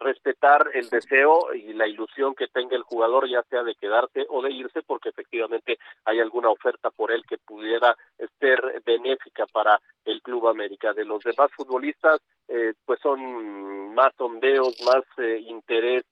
[0.00, 4.42] respetar el deseo y la ilusión que tenga el jugador, ya sea de quedarse o
[4.42, 7.96] de irse, porque efectivamente hay alguna oferta por él que pudiera
[8.38, 10.92] ser benéfica para el Club América.
[10.92, 16.04] De los demás futbolistas, eh, pues son más sondeos, más eh, interés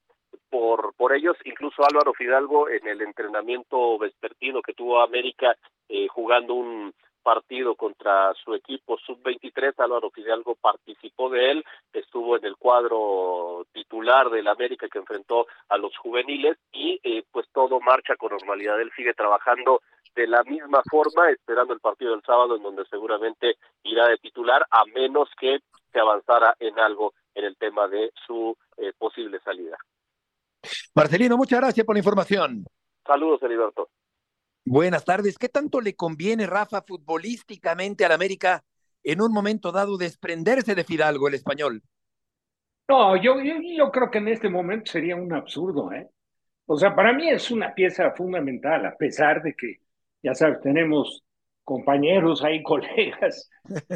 [0.49, 5.55] por por ellos incluso Álvaro Fidalgo en el entrenamiento vespertino que tuvo América
[5.87, 12.45] eh, jugando un partido contra su equipo sub-23, Álvaro Fidalgo participó de él, estuvo en
[12.45, 18.15] el cuadro titular del América que enfrentó a los juveniles y eh, pues todo marcha
[18.15, 18.79] con normalidad.
[18.81, 19.81] Él sigue trabajando
[20.15, 24.65] de la misma forma, esperando el partido del sábado en donde seguramente irá de titular,
[24.69, 25.59] a menos que
[25.91, 29.77] se avanzara en algo en el tema de su eh, posible salida.
[30.95, 32.65] Marcelino, muchas gracias por la información.
[33.05, 33.89] Saludos, Heriberto.
[34.71, 35.39] Buenas tardes.
[35.39, 38.63] ¿Qué tanto le conviene, Rafa, futbolísticamente al América
[39.03, 41.81] en un momento dado desprenderse de Fidalgo, el español?
[42.87, 46.07] No, yo, yo, creo que en este momento sería un absurdo, ¿eh?
[46.67, 49.77] O sea, para mí es una pieza fundamental, a pesar de que,
[50.21, 51.23] ya sabes, tenemos
[51.63, 53.49] compañeros ahí, colegas,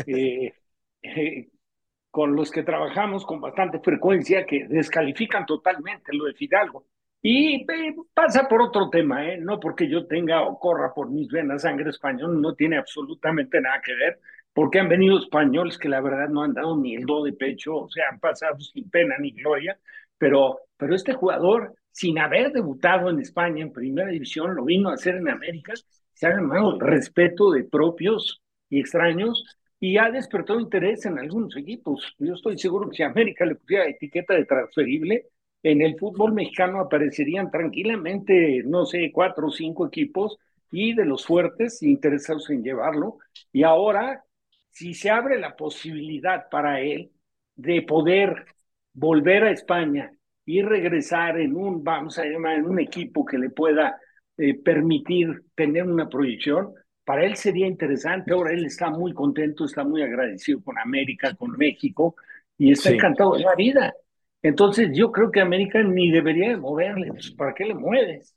[0.08, 0.56] eh,
[1.04, 1.50] eh,
[2.10, 6.88] con los que trabajamos con bastante frecuencia que descalifican totalmente lo de Fidalgo.
[7.26, 7.66] Y
[8.14, 9.38] pasa por otro tema, ¿eh?
[9.38, 13.82] no porque yo tenga o corra por mis venas sangre español, no tiene absolutamente nada
[13.82, 14.20] que ver,
[14.52, 17.78] porque han venido españoles que la verdad no han dado ni el do de pecho,
[17.78, 19.80] o sea, han pasado sin pena ni gloria,
[20.18, 24.96] pero, pero este jugador, sin haber debutado en España en primera división, lo vino a
[24.96, 25.74] hacer en América,
[26.14, 29.46] se ha ganado el respeto de propios y extraños
[29.80, 32.16] y ha despertado interés en algunos equipos.
[32.20, 35.28] Yo estoy seguro que si América le pusiera etiqueta de transferible,
[35.64, 40.38] en el fútbol mexicano aparecerían tranquilamente, no sé, cuatro o cinco equipos
[40.72, 43.20] y de los fuertes interesados en llevarlo.
[43.54, 44.26] Y ahora,
[44.70, 47.12] si se abre la posibilidad para él
[47.56, 48.46] de poder
[48.94, 50.12] volver a España
[50.46, 53.98] y regresar en un, vamos a llamar, en un equipo que le pueda
[54.38, 56.74] eh, permitir tener una proyección,
[57.06, 58.34] para él sería interesante.
[58.34, 62.16] Ahora él está muy contento, está muy agradecido con América, con México
[62.58, 63.94] y está encantado de la vida.
[64.44, 68.36] Entonces yo creo que América ni debería moverle, pues, ¿para qué le mueves?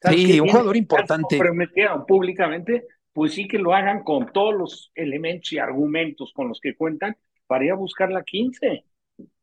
[0.00, 1.38] Sí, un jugador importante.
[1.38, 6.60] Prometieron públicamente, pues sí que lo hagan con todos los elementos y argumentos con los
[6.60, 8.84] que cuentan para ir a buscar la 15.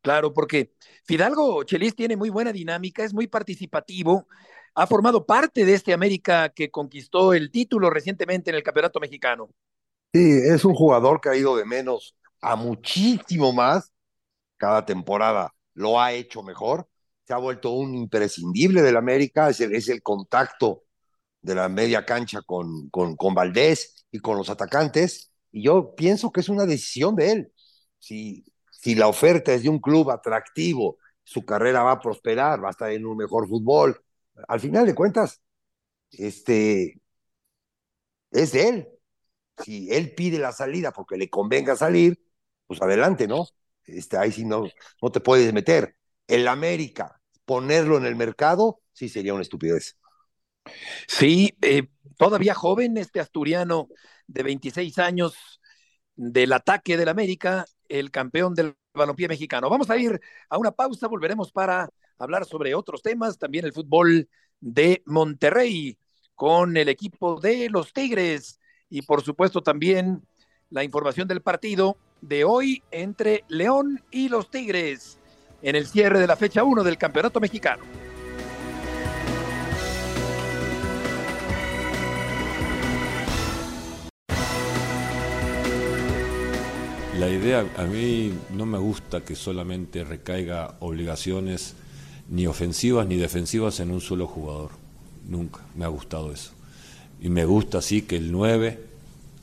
[0.02, 0.72] Claro, porque
[1.04, 4.26] Fidalgo Chelis tiene muy buena dinámica, es muy participativo,
[4.74, 9.50] ha formado parte de este América que conquistó el título recientemente en el Campeonato Mexicano.
[10.12, 13.92] Sí, es un jugador que ha ido de menos a muchísimo más
[14.58, 16.88] cada temporada lo ha hecho mejor,
[17.26, 20.84] se ha vuelto un imprescindible del América, es el, el contacto
[21.40, 26.30] de la media cancha con, con, con Valdés y con los atacantes, y yo pienso
[26.32, 27.52] que es una decisión de él.
[27.98, 32.68] Si, si la oferta es de un club atractivo, su carrera va a prosperar, va
[32.68, 34.00] a estar en un mejor fútbol.
[34.48, 35.40] Al final de cuentas,
[36.12, 37.00] este
[38.30, 38.88] es de él.
[39.64, 42.20] Si él pide la salida porque le convenga salir,
[42.66, 43.46] pues adelante, ¿no?
[43.86, 44.64] Este, ahí sí no,
[45.00, 45.96] no te puedes meter.
[46.26, 49.96] El América, ponerlo en el mercado, sí sería una estupidez.
[51.08, 53.88] Sí, eh, todavía joven este asturiano
[54.26, 55.60] de 26 años
[56.14, 59.68] del ataque del América, el campeón del balompié mexicano.
[59.68, 64.28] Vamos a ir a una pausa, volveremos para hablar sobre otros temas, también el fútbol
[64.60, 65.98] de Monterrey
[66.34, 70.22] con el equipo de los Tigres y por supuesto también
[70.70, 75.18] la información del partido de hoy entre León y los Tigres
[75.60, 77.82] en el cierre de la fecha 1 del Campeonato Mexicano.
[87.18, 91.74] La idea a mí no me gusta que solamente recaiga obligaciones
[92.28, 94.70] ni ofensivas ni defensivas en un solo jugador.
[95.28, 96.52] Nunca me ha gustado eso.
[97.20, 98.91] Y me gusta sí que el 9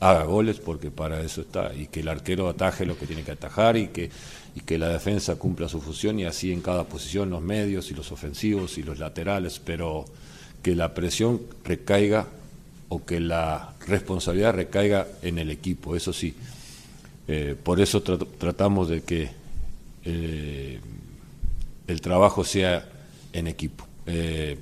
[0.00, 3.32] haga goles porque para eso está y que el arquero ataje lo que tiene que
[3.32, 4.10] atajar y que,
[4.56, 7.94] y que la defensa cumpla su función y así en cada posición los medios y
[7.94, 10.06] los ofensivos y los laterales, pero
[10.62, 12.26] que la presión recaiga
[12.88, 16.34] o que la responsabilidad recaiga en el equipo, eso sí.
[17.28, 19.30] Eh, por eso tratamos de que
[20.04, 20.80] eh,
[21.86, 22.88] el trabajo sea
[23.32, 23.86] en equipo.
[24.06, 24.58] Eh,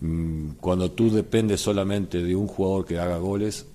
[0.00, 3.66] mm, cuando tú dependes solamente de un jugador que haga goles,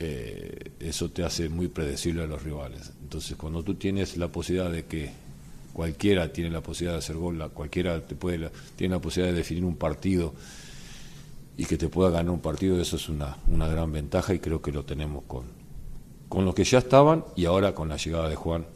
[0.00, 2.92] eh, eso te hace muy predecible a los rivales.
[3.02, 5.10] Entonces, cuando tú tienes la posibilidad de que
[5.72, 9.64] cualquiera tiene la posibilidad de hacer gol, cualquiera te puede, tiene la posibilidad de definir
[9.64, 10.34] un partido
[11.56, 14.62] y que te pueda ganar un partido, eso es una, una gran ventaja y creo
[14.62, 15.44] que lo tenemos con,
[16.28, 18.66] con los que ya estaban y ahora con la llegada de Juan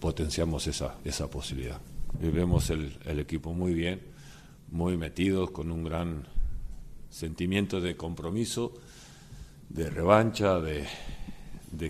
[0.00, 1.80] potenciamos esa, esa posibilidad.
[2.20, 4.00] vemos el, el equipo muy bien,
[4.70, 6.24] muy metidos, con un gran
[7.08, 8.74] sentimiento de compromiso
[9.70, 10.86] de revancha, de,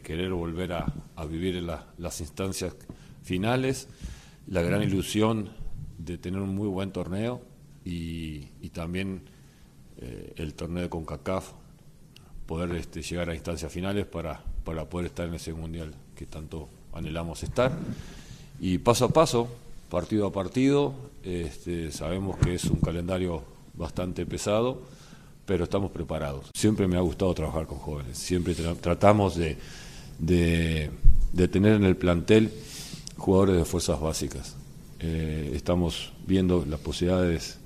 [0.02, 0.92] querer volver a,
[1.28, 2.74] vivir en las instancias
[3.22, 3.88] finales,
[4.46, 5.50] la gran ilusión
[5.98, 7.42] de tener un muy buen torneo
[7.84, 9.22] y, también
[9.98, 11.52] eh, el torneo de CONCACAF,
[12.46, 16.68] poder este, llegar a instancias finales para, para poder estar en ese mundial que tanto
[16.92, 17.72] anhelamos estar.
[18.60, 19.48] Y paso a paso,
[19.88, 23.42] partido a partido, este, sabemos que es un calendario
[23.74, 24.82] bastante pesado
[25.46, 26.50] pero estamos preparados.
[26.54, 29.56] Siempre me ha gustado trabajar con jóvenes, siempre tratamos de,
[30.18, 32.50] de, tener en el plantel
[33.16, 34.56] jugadores de fuerzas básicas.
[35.00, 37.58] Eh, estamos viendo las posibilidades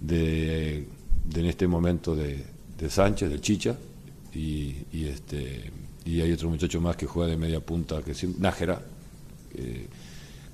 [0.00, 0.86] de,
[1.34, 2.44] en este momento de,
[2.88, 3.76] Sánchez, de Chicha,
[4.32, 5.70] y, este,
[6.04, 8.80] y hay otro muchacho más que juega de media punta, que Nájera,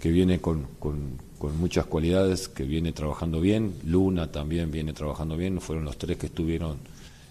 [0.01, 3.75] que viene con, con muchas cualidades, que viene trabajando bien.
[3.85, 5.61] Luna también viene trabajando bien.
[5.61, 6.79] Fueron los tres que estuvieron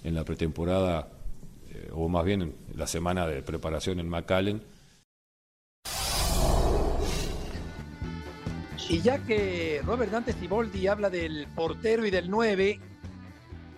[0.03, 1.09] en la pretemporada,
[1.71, 4.61] eh, o más bien en la semana de preparación en McAllen.
[8.87, 12.79] Y ya que Robert Dante Siboldi habla del portero y del 9,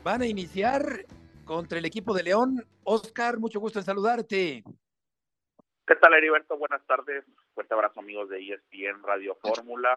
[0.03, 1.05] van a iniciar
[1.45, 2.65] contra el equipo de León.
[2.83, 4.63] Oscar, mucho gusto en saludarte.
[5.87, 6.57] ¿Qué tal, Heriberto?
[6.57, 7.23] Buenas tardes.
[7.53, 9.95] Fuerte abrazo, amigos de ESPN Radio Fórmula.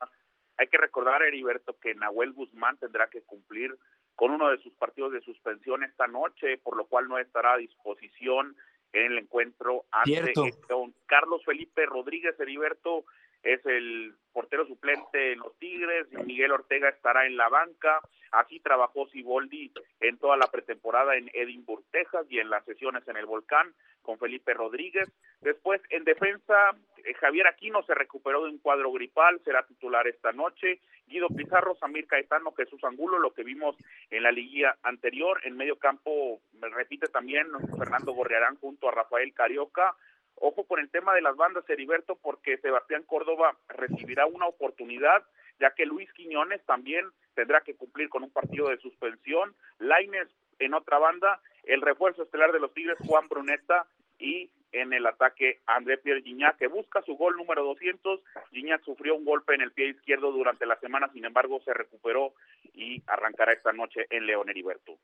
[0.61, 3.75] Hay que recordar, Heriberto, que Nahuel Guzmán tendrá que cumplir
[4.15, 7.57] con uno de sus partidos de suspensión esta noche, por lo cual no estará a
[7.57, 8.55] disposición
[8.93, 10.35] en el encuentro ante
[10.69, 13.07] don Carlos Felipe Rodríguez Heriberto
[13.43, 18.01] es el portero suplente en los Tigres, Miguel Ortega estará en la banca,
[18.33, 23.17] así trabajó Siboldi en toda la pretemporada en Edimburgo, Texas y en las sesiones en
[23.17, 25.09] el Volcán con Felipe Rodríguez.
[25.41, 26.77] Después en defensa,
[27.19, 30.81] Javier Aquino se recuperó de un cuadro gripal, será titular esta noche.
[31.07, 33.77] Guido Pizarro, Samir Caetano, Jesús Angulo, lo que vimos
[34.11, 35.41] en la liguilla anterior.
[35.45, 37.47] En medio campo, me repite también
[37.79, 39.95] Fernando Gorriarán junto a Rafael Carioca.
[40.37, 45.25] Ojo con el tema de las bandas, Heriberto, porque Sebastián Córdoba recibirá una oportunidad,
[45.59, 49.55] ya que Luis Quiñones también tendrá que cumplir con un partido de suspensión.
[49.79, 53.87] Laines en otra banda, el refuerzo estelar de los Tigres, Juan Bruneta,
[54.19, 58.21] y en el ataque André Pierre Gignac, que busca su gol número 200.
[58.51, 62.35] Gignac sufrió un golpe en el pie izquierdo durante la semana, sin embargo se recuperó
[62.75, 64.99] y arrancará esta noche en León Heriberto.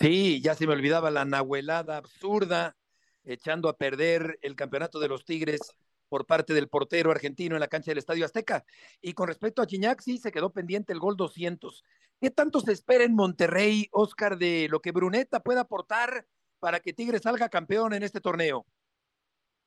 [0.00, 2.76] Sí, ya se me olvidaba la nahuelada absurda
[3.24, 5.74] echando a perder el campeonato de los Tigres
[6.08, 8.64] por parte del portero argentino en la cancha del Estadio Azteca.
[9.02, 11.84] Y con respecto a Chiñac, sí se quedó pendiente el gol 200.
[12.20, 16.26] ¿Qué tanto se espera en Monterrey, Oscar, de lo que Bruneta pueda aportar
[16.58, 18.64] para que Tigres salga campeón en este torneo?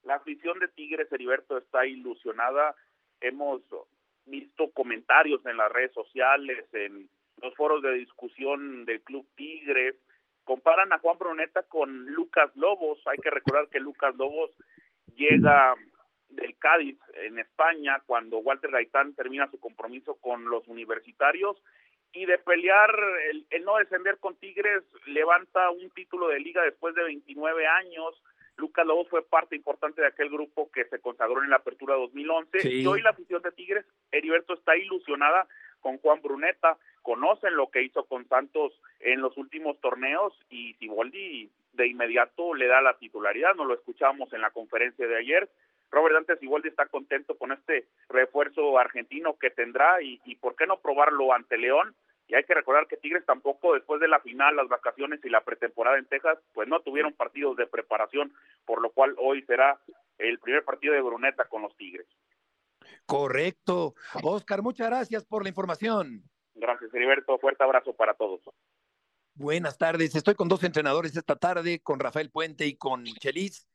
[0.03, 2.75] La afición de Tigres, Heriberto, está ilusionada.
[3.19, 3.61] Hemos
[4.25, 7.09] visto comentarios en las redes sociales, en
[7.41, 9.95] los foros de discusión del Club Tigres,
[10.43, 12.99] comparan a Juan Bruneta con Lucas Lobos.
[13.07, 14.51] Hay que recordar que Lucas Lobos
[15.15, 15.75] llega
[16.29, 21.57] del Cádiz en España cuando Walter Gaitán termina su compromiso con los universitarios
[22.13, 22.93] y de pelear
[23.29, 28.21] el, no descender con Tigres levanta un título de liga después de 29 años.
[28.57, 32.69] Lucas Lobos fue parte importante de aquel grupo que se consagró en la apertura 2011
[32.69, 35.47] y hoy la afición de Tigres, Heriberto está ilusionada
[35.79, 41.49] con Juan Bruneta, conocen lo que hizo con Santos en los últimos torneos y Siboldi
[41.73, 45.49] de inmediato le da la titularidad, nos lo escuchábamos en la conferencia de ayer.
[45.91, 50.65] Robert Dante Siboldi está contento con este refuerzo argentino que tendrá y, y por qué
[50.65, 51.95] no probarlo ante León.
[52.27, 55.41] Y hay que recordar que Tigres tampoco después de la final, las vacaciones y la
[55.41, 58.33] pretemporada en Texas, pues no tuvieron partidos de preparación,
[58.65, 59.81] por lo cual hoy será
[60.17, 62.07] el primer partido de Bruneta con los Tigres.
[63.05, 63.95] Correcto.
[64.23, 66.23] Oscar, muchas gracias por la información.
[66.53, 67.37] Gracias, Heriberto.
[67.37, 68.41] Fuerte abrazo para todos.
[69.33, 70.15] Buenas tardes.
[70.15, 73.67] Estoy con dos entrenadores esta tarde, con Rafael Puente y con Chelis.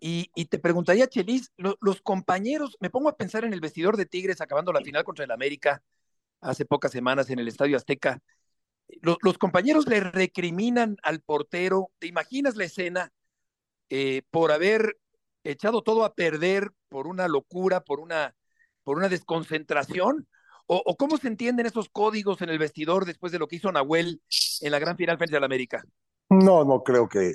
[0.00, 4.40] Y, te preguntaría, Chelis, los compañeros, me pongo a pensar en el vestidor de Tigres
[4.40, 5.82] acabando la final contra el América
[6.40, 8.20] hace pocas semanas en el Estadio Azteca.
[9.00, 13.12] Los, compañeros le recriminan al portero, ¿te imaginas la escena?
[13.88, 14.98] Eh, por haber
[15.44, 18.34] echado todo a perder por una locura, por una,
[18.84, 20.28] por una desconcentración?
[20.68, 24.20] ¿O, cómo se entienden esos códigos en el vestidor después de lo que hizo Nahuel
[24.60, 25.84] en la gran final frente al América?
[26.28, 27.34] No, no creo que.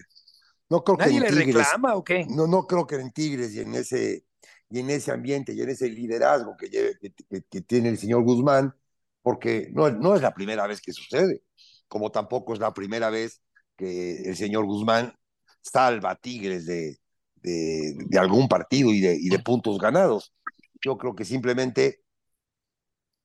[0.72, 2.26] No creo ¿Nadie que le reclama o qué?
[2.30, 4.24] No, no creo que en Tigres y en ese,
[4.70, 8.74] y en ese ambiente y en ese liderazgo que, que, tiene el señor Guzmán,
[9.22, 11.44] porque no, no es la primera vez que sucede,
[11.90, 13.42] como tampoco es la primera vez
[13.76, 15.14] que el señor Guzmán
[15.62, 17.00] salva a Tigres de,
[17.36, 20.34] de, de algún partido y de, y de puntos ganados.
[20.82, 22.02] Yo creo que simplemente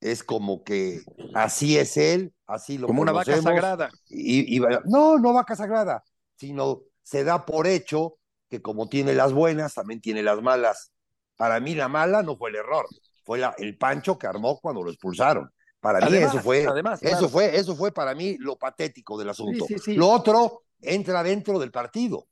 [0.00, 1.00] es como que
[1.32, 3.88] así es él, así lo Como una vaca sagrada.
[4.08, 6.02] Y, no, no vaca sagrada,
[6.34, 10.92] sino se da por hecho que como tiene las buenas, también tiene las malas.
[11.36, 12.84] Para mí la mala no fue el error,
[13.24, 15.48] fue la, el pancho que armó cuando lo expulsaron.
[15.78, 16.66] Para mí eso fue,
[17.02, 19.66] eso fue, eso fue para mí lo patético del asunto.
[19.86, 22.26] Lo otro entra dentro del partido.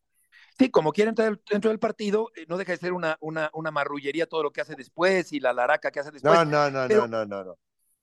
[0.59, 3.71] Sí, como quiere entrar dentro del partido, eh, no deja de ser una, una, una
[3.71, 6.35] marrullería todo lo que hace después y la laraca que hace después.
[6.35, 7.59] No, no, no, no, no, no,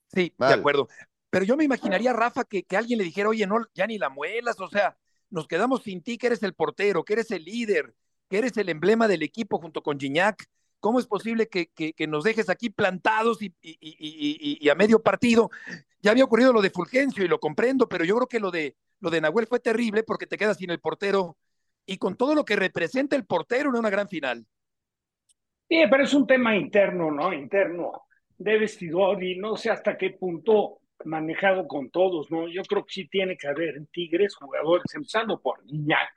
[0.06, 0.88] Sí, de acuerdo.
[1.28, 4.08] Pero yo me imaginaría, Rafa, que, que alguien le dijera, oye, no, ya ni la
[4.08, 4.96] muelas, o sea,
[5.32, 7.94] nos quedamos sin ti, que eres el portero, que eres el líder,
[8.28, 10.44] que eres el emblema del equipo junto con Gignac.
[10.78, 11.68] ¿Cómo es posible que,
[12.06, 15.50] nos dejes aquí plantados y, a medio partido?
[16.00, 18.76] Ya había ocurrido lo de Fulgencio y lo comprendo, pero yo creo que lo de,
[19.00, 21.36] lo de Nahuel fue terrible porque te quedas sin el portero
[21.86, 24.46] y con todo lo que representa el portero en una gran final.
[25.68, 27.32] Sí, pero es un tema interno, ¿no?
[27.32, 28.02] Interno
[28.36, 32.48] de vestidor y no sé hasta qué punto manejado con todos, ¿no?
[32.48, 36.10] Yo creo que sí tiene que haber en Tigres jugadores, empezando por Niñac,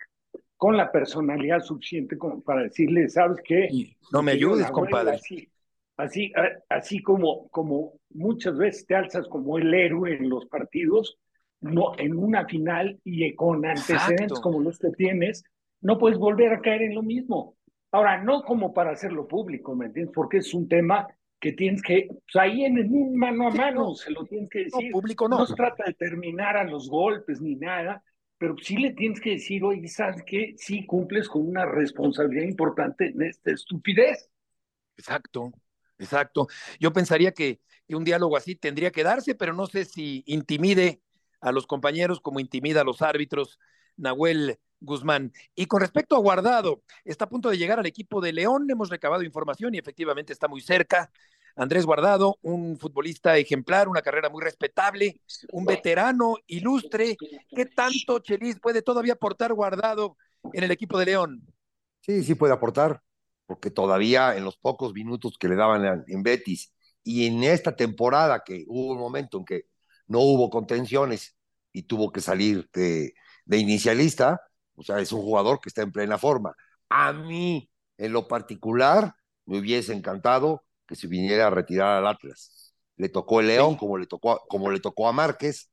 [0.58, 3.70] con la personalidad suficiente como para decirle, ¿sabes qué?
[4.12, 5.16] No me ayudes, compadre.
[5.16, 5.50] Así,
[5.98, 6.32] así,
[6.70, 11.18] así como, como muchas veces te alzas como el héroe en los partidos,
[11.62, 15.44] no, en una final y con antecedentes como los que tienes,
[15.82, 17.56] no puedes volver a caer en lo mismo.
[17.92, 20.14] Ahora, no como para hacerlo público, ¿me entiendes?
[20.14, 21.08] Porque es un tema
[21.40, 24.90] que tienes que, pues ahí en un mano a mano se lo tienes que decir.
[24.90, 25.40] No, público no.
[25.40, 28.04] No se trata de terminar a los golpes ni nada,
[28.38, 30.56] pero sí le tienes que decir, oye, ¿sabes qué?
[30.58, 34.30] Sí cumples con una responsabilidad importante en esta estupidez.
[34.98, 35.52] Exacto,
[35.98, 36.48] exacto.
[36.80, 41.02] Yo pensaría que, que un diálogo así tendría que darse, pero no sé si intimide
[41.42, 43.60] a los compañeros como intimida a los árbitros.
[43.98, 45.32] Nahuel Guzmán.
[45.56, 48.70] Y con respecto a Guardado, está a punto de llegar al equipo de León.
[48.70, 51.12] Hemos recabado información y efectivamente está muy cerca.
[51.56, 55.22] Andrés Guardado, un futbolista ejemplar, una carrera muy respetable,
[55.52, 57.16] un veterano ilustre.
[57.50, 60.18] ¿Qué tanto Chelis puede todavía aportar Guardado
[60.54, 61.42] en el equipo de León?
[62.02, 63.02] Sí, sí puede aportar,
[63.46, 66.74] porque todavía en los pocos minutos que le daban en Betis
[67.04, 69.68] y en esta temporada que hubo un momento en que
[70.08, 71.38] no hubo contenciones
[71.72, 73.14] y tuvo que salir de,
[73.46, 74.42] de inicialista,
[74.76, 76.56] o sea, es un jugador que está en plena forma.
[76.90, 79.14] A mí, en lo particular,
[79.46, 82.74] me hubiese encantado que se viniera a retirar al Atlas.
[82.98, 85.70] Le tocó el León, como, le tocó, como le tocó a Márquez,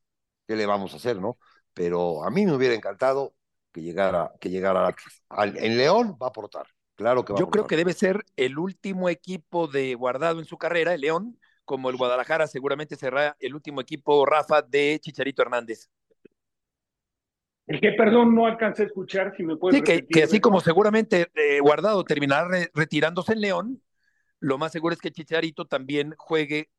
[0.47, 1.39] ¿qué le vamos a hacer, no?
[1.75, 3.35] Pero a mí me hubiera encantado
[3.73, 5.23] que llegara, que llegara al Atlas.
[5.57, 8.59] en León va a aportar, claro que va Yo a creo que debe ser el
[8.59, 13.55] último equipo de guardado en su carrera, el León, como el Guadalajara seguramente será el
[13.55, 15.89] último equipo, Rafa, de Chicharito Hernández.
[17.67, 21.29] El que, perdón, no alcancé a escuchar, si me puedes Sí, que, así como seguramente
[21.35, 23.83] eh, Guardado terminará retirándose en León,
[24.41, 26.71] lo más seguro es que Chicharito también juegue,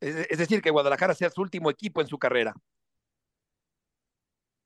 [0.00, 2.54] es, decir, que Guadalajara sea su último equipo en su carrera.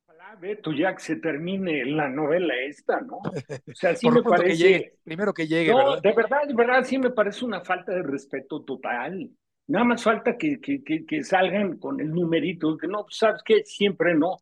[0.06, 3.16] Ojalá, Beto, ya que se termine la novela esta, ¿no?
[3.16, 4.94] O sea, sí me parece...
[5.02, 8.62] primero que llegue, no, De verdad, de verdad, sí me parece una falta de respeto
[8.62, 9.28] total.
[9.66, 13.64] Nada más falta que, que, que, que salgan con el numerito, que no, ¿sabes qué?
[13.64, 14.38] Siempre no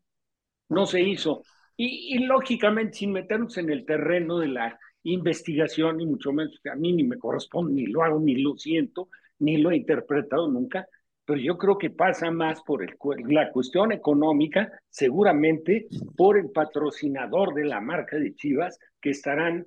[0.69, 1.43] no se hizo.
[1.77, 6.77] Y, lógicamente, sin meternos en el terreno de la investigación, ni mucho menos que a
[6.77, 9.09] mí ni me corresponde, ni lo hago, ni lo siento,
[9.41, 10.87] ni lo he interpretado nunca,
[11.25, 12.95] pero yo creo que pasa más por el,
[13.29, 15.87] la cuestión económica, seguramente
[16.17, 19.67] por el patrocinador de la marca de Chivas, que estarán,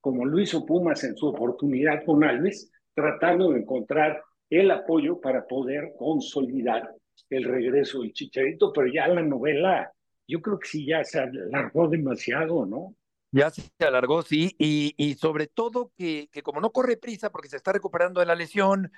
[0.00, 5.46] como lo hizo Pumas en su oportunidad con Alves, tratando de encontrar el apoyo para
[5.46, 6.90] poder consolidar
[7.30, 9.90] el regreso del Chicharito, pero ya la novela
[10.28, 12.94] yo creo que sí ya se alargó demasiado, ¿no?
[13.32, 17.48] Ya se alargó, sí, y, y sobre todo que, que, como no corre prisa porque
[17.48, 18.90] se está recuperando de la lesión,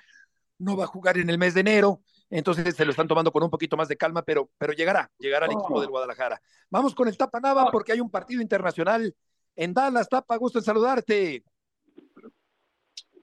[0.59, 3.43] no va a jugar en el mes de enero, entonces se lo están tomando con
[3.43, 6.39] un poquito más de calma, pero, pero llegará, llegará el equipo del Guadalajara.
[6.69, 9.15] Vamos con el Tapa Nava porque hay un partido internacional
[9.55, 10.07] en Dallas.
[10.07, 11.43] Tapa, gusto en saludarte.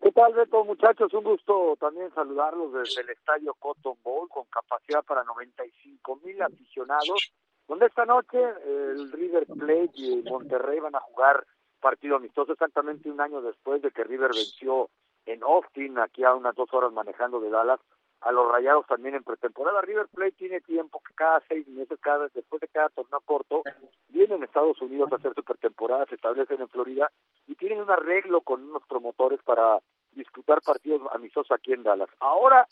[0.03, 0.65] ¿Qué tal, Beto?
[0.65, 6.41] Muchachos, un gusto también saludarlos desde el estadio Cotton Bowl con capacidad para 95 mil
[6.43, 7.33] aficionados,
[7.69, 11.47] donde esta noche el River Plate y Monterrey van a jugar
[11.81, 14.89] partido amistoso exactamente un año después de que River venció
[15.27, 17.81] en Austin, aquí a unas dos horas manejando de Dallas,
[18.21, 19.81] a los Rayados también en pretemporada.
[19.83, 23.63] River Plate tiene tiempo que cada seis meses, cada después de cada torneo corto,
[24.09, 27.11] vienen a Estados Unidos a hacer su pretemporada, se establecen en Florida
[27.47, 29.81] y tienen un arreglo con unos promotores para
[30.13, 32.09] disputar partidos amistosos aquí en Dallas.
[32.21, 32.67] Ahora,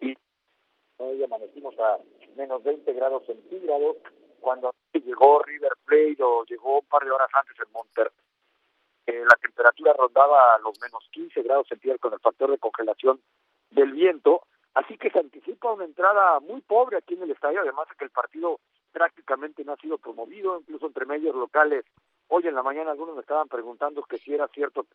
[0.00, 0.16] y
[0.98, 1.98] hoy amanecimos a
[2.36, 3.96] menos 20 grados centígrados,
[4.40, 8.12] cuando llegó River Plate o llegó un par de horas antes en Monterrey,
[9.06, 13.20] eh, la temperatura rondaba a los menos 15 grados centígrados con el factor de congelación
[13.70, 14.42] del viento,
[14.74, 18.04] así que se anticipa una entrada muy pobre aquí en el estadio, además de que
[18.04, 18.60] el partido
[18.92, 21.84] prácticamente no ha sido promovido, incluso entre medios locales.
[22.28, 24.86] Hoy en la mañana algunos me estaban preguntando que si era cierto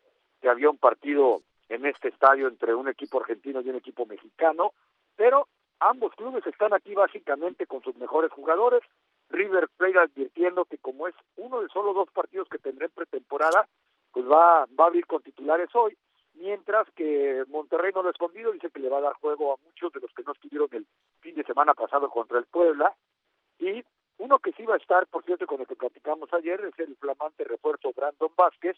[0.41, 4.73] que había un partido en este estadio entre un equipo argentino y un equipo mexicano,
[5.15, 5.47] pero
[5.79, 8.81] ambos clubes están aquí básicamente con sus mejores jugadores.
[9.29, 13.67] River Plate advirtiendo que como es uno de solo dos partidos que tendré en pretemporada,
[14.11, 15.97] pues va, va a abrir con titulares hoy,
[16.35, 19.57] mientras que Monterrey no lo ha escondido, dice que le va a dar juego a
[19.65, 20.87] muchos de los que no estuvieron el
[21.19, 22.95] fin de semana pasado contra el Puebla,
[23.59, 23.83] y
[24.19, 26.95] uno que sí va a estar, por cierto, con el que platicamos ayer, es el
[26.95, 28.77] flamante refuerzo Brandon Vázquez,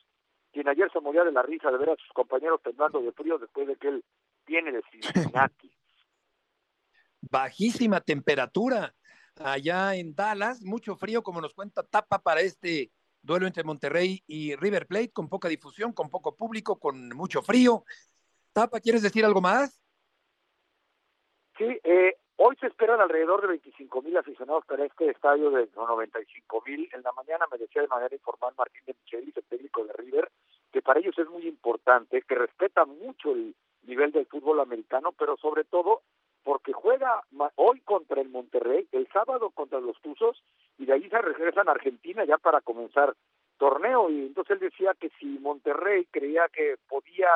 [0.51, 3.37] quien ayer se moría de la risa de ver a sus compañeros temblando de frío
[3.37, 4.03] después de que él
[4.45, 5.71] viene de Cincinnati.
[7.21, 8.93] Bajísima temperatura
[9.43, 12.91] allá en Dallas, mucho frío, como nos cuenta Tapa para este
[13.21, 17.83] duelo entre Monterrey y River Plate, con poca difusión, con poco público, con mucho frío.
[18.53, 19.81] Tapa, ¿quieres decir algo más?
[21.57, 26.63] Sí, eh, hoy se esperan alrededor de 25 mil aficionados para este estadio de 95
[26.65, 26.89] mil.
[26.93, 30.31] En la mañana me decía de manera informal Martín de Michelis, el técnico de River,
[30.71, 35.35] que para ellos es muy importante, que respeta mucho el nivel del fútbol americano, pero
[35.37, 36.01] sobre todo
[36.43, 37.23] porque juega
[37.55, 40.43] hoy contra el Monterrey, el sábado contra los Tuzos,
[40.77, 43.15] y de ahí se regresan a Argentina ya para comenzar
[43.57, 44.09] torneo.
[44.09, 47.29] Y entonces él decía que si Monterrey creía que podía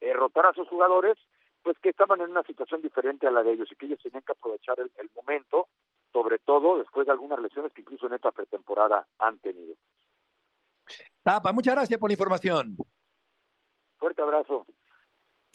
[0.00, 1.16] eh, rotar a sus jugadores,
[1.62, 4.22] pues que estaban en una situación diferente a la de ellos y que ellos tenían
[4.22, 5.68] que aprovechar el, el momento,
[6.12, 9.74] sobre todo después de algunas lesiones que incluso en esta pretemporada han tenido.
[11.22, 12.76] Tapa, muchas gracias por la información.
[13.98, 14.66] Fuerte abrazo.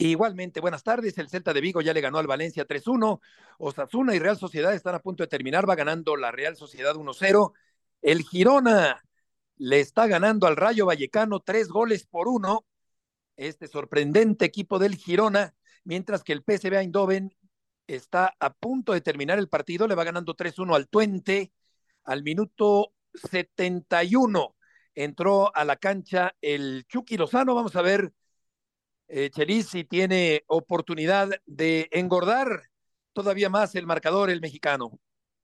[0.04, 1.16] Igualmente, buenas tardes.
[1.18, 3.20] El Celta de Vigo ya le ganó al Valencia 3-1.
[3.58, 5.68] Osasuna y Real Sociedad están a punto de terminar.
[5.68, 7.52] Va ganando la Real Sociedad 1-0.
[8.00, 9.00] El Girona
[9.58, 12.66] le está ganando al Rayo Vallecano tres goles por uno.
[13.36, 17.32] Este sorprendente equipo del Girona, mientras que el PSV Eindhoven
[17.86, 19.86] está a punto de terminar el partido.
[19.86, 21.52] Le va ganando 3-1 al Tuente
[22.02, 24.56] al minuto 71.
[24.96, 27.54] Entró a la cancha el Chucky Lozano.
[27.54, 28.12] Vamos a ver
[29.08, 29.30] eh,
[29.62, 32.62] si tiene oportunidad de engordar
[33.12, 34.98] todavía más el marcador el mexicano.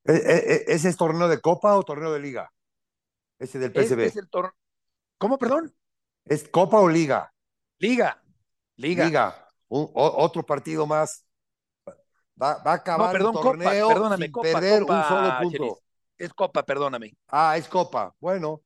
[0.04, 2.52] ¿E, e, e, ¿Ese es torneo de Copa o torneo de Liga?
[3.38, 4.00] Ese del PSV.
[4.04, 4.28] Este el
[5.18, 5.74] ¿Cómo, perdón?
[6.24, 7.32] ¿Es Copa o Liga?
[7.78, 8.22] Liga.
[8.76, 9.04] Liga.
[9.04, 9.48] Liga.
[9.68, 11.24] otro partido más.
[12.40, 15.80] Va, a acabar el torneo perdóname, sin perder un solo punto.
[16.16, 17.16] Es Copa, perdóname.
[17.26, 18.14] Ah, es Copa.
[18.20, 18.62] Bueno,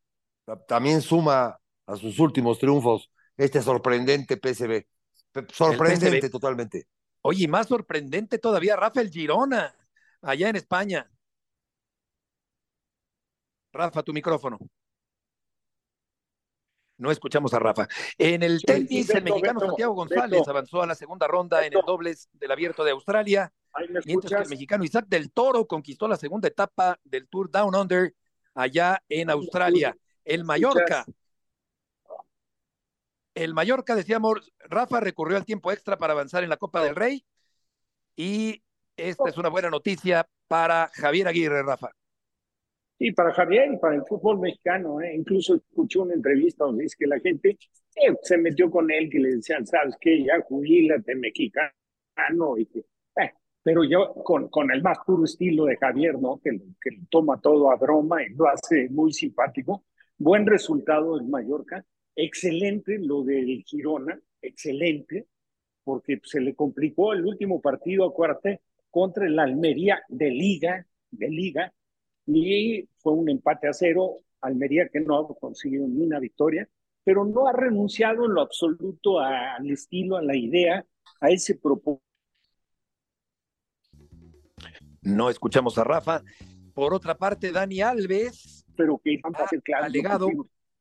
[0.67, 4.87] también suma a sus últimos triunfos este sorprendente PSV.
[5.53, 6.87] Sorprendente totalmente.
[7.23, 9.75] Oye, más sorprendente todavía, Rafael Girona,
[10.21, 11.11] allá en España.
[13.73, 14.59] Rafa, tu micrófono.
[16.99, 17.89] No escuchamos a Rafa.
[18.19, 22.29] En el tenis, el mexicano Santiago González avanzó a la segunda ronda en el dobles
[22.33, 23.53] del abierto de Australia,
[24.05, 28.15] mientras que el mexicano Isaac del Toro conquistó la segunda etapa del Tour Down Under
[28.55, 29.97] allá en Australia.
[30.25, 31.05] El Mallorca
[33.35, 37.25] el Mallorca, decíamos, Rafa recurrió al tiempo extra para avanzar en la Copa del Rey
[38.17, 38.63] y
[38.97, 41.91] esta es una buena noticia para Javier Aguirre, Rafa.
[42.99, 45.01] Sí, para Javier y para el fútbol mexicano.
[45.01, 45.15] ¿eh?
[45.15, 47.59] Incluso escuché una entrevista donde dice que la gente
[48.23, 50.23] se metió con él, que le decían, ¿sabes qué?
[50.23, 51.73] Ya jubilate mexicano.
[52.59, 56.39] Y que, eh, pero yo con, con el más puro estilo de Javier, ¿no?
[56.39, 59.85] Que, que toma todo a broma y lo hace muy simpático.
[60.19, 61.85] Buen resultado en Mallorca
[62.17, 65.27] excelente lo del Girona, excelente,
[65.85, 68.61] porque se le complicó el último partido, acuérdate,
[68.91, 71.73] contra el Almería de Liga, de Liga,
[72.27, 76.69] y fue un empate a cero, Almería que no ha conseguido ni una victoria,
[77.05, 80.85] pero no ha renunciado en lo absoluto al estilo, a la idea,
[81.21, 82.03] a ese propósito
[85.03, 86.23] no escuchamos a Rafa.
[86.75, 88.65] Por otra parte, Dani Alves.
[88.77, 89.21] Pero que
[89.75, 90.29] ha alegado.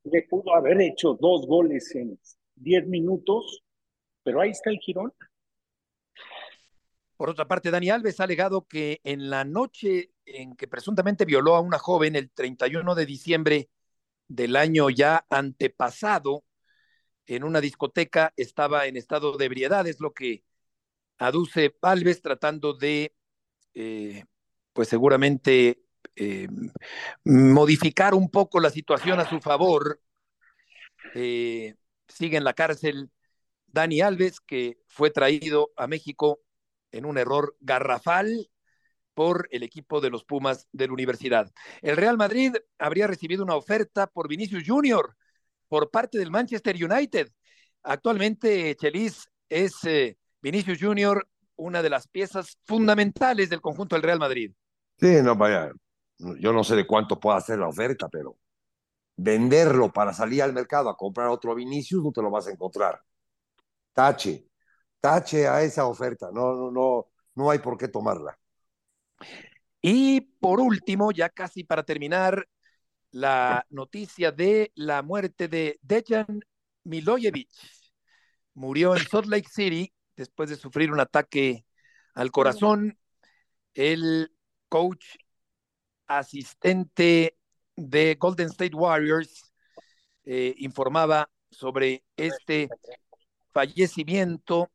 [0.04, 2.20] Le pudo haber hecho dos goles en
[2.56, 3.64] 10 minutos,
[4.24, 5.14] pero ahí está el girón.
[7.18, 11.56] Por otra parte, Dani Alves ha alegado que en la noche en que presuntamente violó
[11.56, 13.70] a una joven el 31 de diciembre
[14.28, 16.44] del año ya antepasado,
[17.28, 20.44] en una discoteca estaba en estado de ebriedad, es lo que
[21.18, 23.14] aduce Alves tratando de,
[23.74, 24.26] eh,
[24.74, 25.81] pues seguramente,
[26.16, 26.48] eh,
[27.24, 30.02] modificar un poco la situación a su favor.
[31.16, 31.76] Eh,
[32.08, 33.10] sigue en la cárcel
[33.68, 36.42] Dani Alves, que fue traído a México
[36.92, 38.50] en un error garrafal
[39.14, 41.52] por el equipo de los Pumas de la universidad.
[41.82, 45.16] El Real Madrid habría recibido una oferta por Vinicius Junior
[45.68, 47.32] por parte del Manchester United.
[47.84, 54.20] Actualmente, Chelis es eh, Vinicius Junior una de las piezas fundamentales del conjunto del Real
[54.20, 54.52] Madrid.
[55.00, 55.72] Sí, no, vaya,
[56.40, 58.38] yo no sé de cuánto pueda ser la oferta, pero
[59.16, 63.02] venderlo para salir al mercado a comprar otro Vinicius no te lo vas a encontrar.
[63.94, 64.48] Tache,
[65.00, 68.38] tache a esa oferta, no, no, no, no hay por qué tomarla.
[69.82, 72.48] Y por último, ya casi para terminar,
[73.12, 76.42] la noticia de la muerte de Dejan
[76.84, 77.50] Milojevic.
[78.54, 81.66] Murió en Salt Lake City después de sufrir un ataque
[82.14, 82.98] al corazón.
[83.74, 84.34] El
[84.70, 85.06] coach
[86.18, 87.38] asistente
[87.76, 89.54] de Golden State Warriors
[90.24, 92.70] eh, informaba sobre este
[93.52, 94.72] fallecimiento.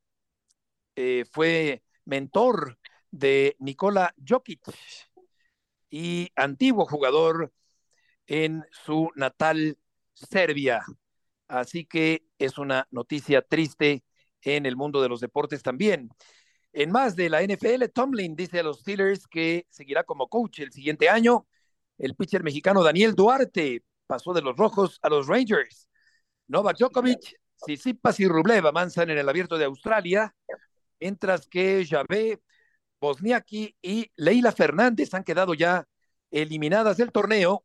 [0.94, 2.78] Eh, fue mentor
[3.10, 4.60] de Nikola Jokic
[5.90, 7.52] y antiguo jugador
[8.26, 9.78] en su natal
[10.14, 10.82] Serbia.
[11.48, 14.04] Así que es una noticia triste
[14.42, 16.10] en el mundo de los deportes también.
[16.78, 20.72] En más de la NFL, Tomlin dice a los Steelers que seguirá como coach el
[20.72, 21.46] siguiente año.
[21.96, 25.88] El pitcher mexicano Daniel Duarte pasó de los Rojos a los Rangers.
[26.48, 30.36] Novak Djokovic, Sisipas y Rublev avanzan en el abierto de Australia,
[31.00, 32.42] mientras que Javé
[33.00, 35.88] Bosniaki y Leila Fernández han quedado ya
[36.30, 37.64] eliminadas del torneo.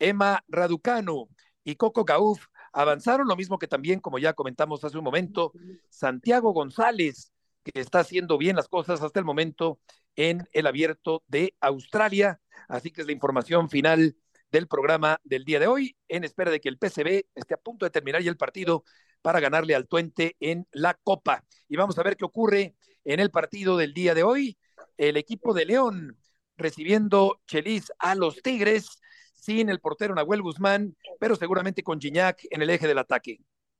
[0.00, 1.28] Emma Raducanu
[1.62, 5.52] y Coco Gauf avanzaron, lo mismo que también, como ya comentamos hace un momento,
[5.88, 7.32] Santiago González,
[7.62, 9.78] que está haciendo bien las cosas hasta el momento
[10.16, 12.40] en el abierto de Australia.
[12.68, 14.16] Así que es la información final
[14.50, 17.84] del programa del día de hoy, en espera de que el PCB esté a punto
[17.84, 18.84] de terminar ya el partido
[19.22, 21.44] para ganarle al Tuente en la Copa.
[21.68, 24.58] Y vamos a ver qué ocurre en el partido del día de hoy.
[24.96, 26.18] El equipo de León
[26.56, 29.00] recibiendo Chelis a los Tigres
[29.34, 33.38] sin el portero Nahuel Guzmán, pero seguramente con Gignac en el eje del ataque.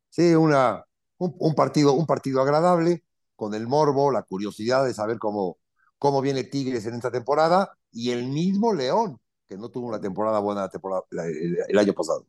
[0.09, 0.85] Sí, una,
[1.19, 3.05] un, partido, un partido agradable,
[3.41, 5.57] con el morbo, la curiosidad de saber cómo,
[5.97, 9.19] cómo viene Tigres en esta temporada y el mismo León,
[9.49, 12.27] que no tuvo una temporada buena temporada, el, el año pasado.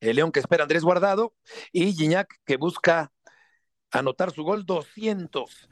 [0.00, 1.32] El León que espera Andrés Guardado
[1.72, 3.10] y Gignac que busca
[3.90, 5.70] anotar su gol 200.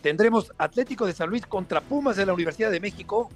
[0.00, 3.28] Tendremos Atlético de San Luis contra Pumas de la Universidad de México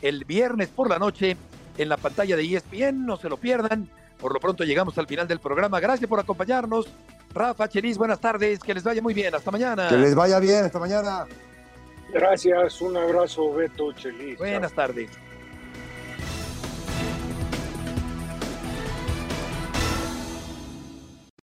[0.00, 1.36] el viernes por la noche
[1.76, 3.04] en la pantalla de ESPN.
[3.04, 3.90] No se lo pierdan.
[4.20, 5.80] Por lo pronto llegamos al final del programa.
[5.80, 6.86] Gracias por acompañarnos.
[7.32, 8.58] Rafa, Chelis, buenas tardes.
[8.58, 9.34] Que les vaya muy bien.
[9.34, 9.88] Hasta mañana.
[9.88, 10.64] Que les vaya bien.
[10.64, 11.26] Hasta mañana.
[12.12, 12.80] Gracias.
[12.80, 14.38] Un abrazo, Beto, Chelis.
[14.38, 15.10] Buenas tardes.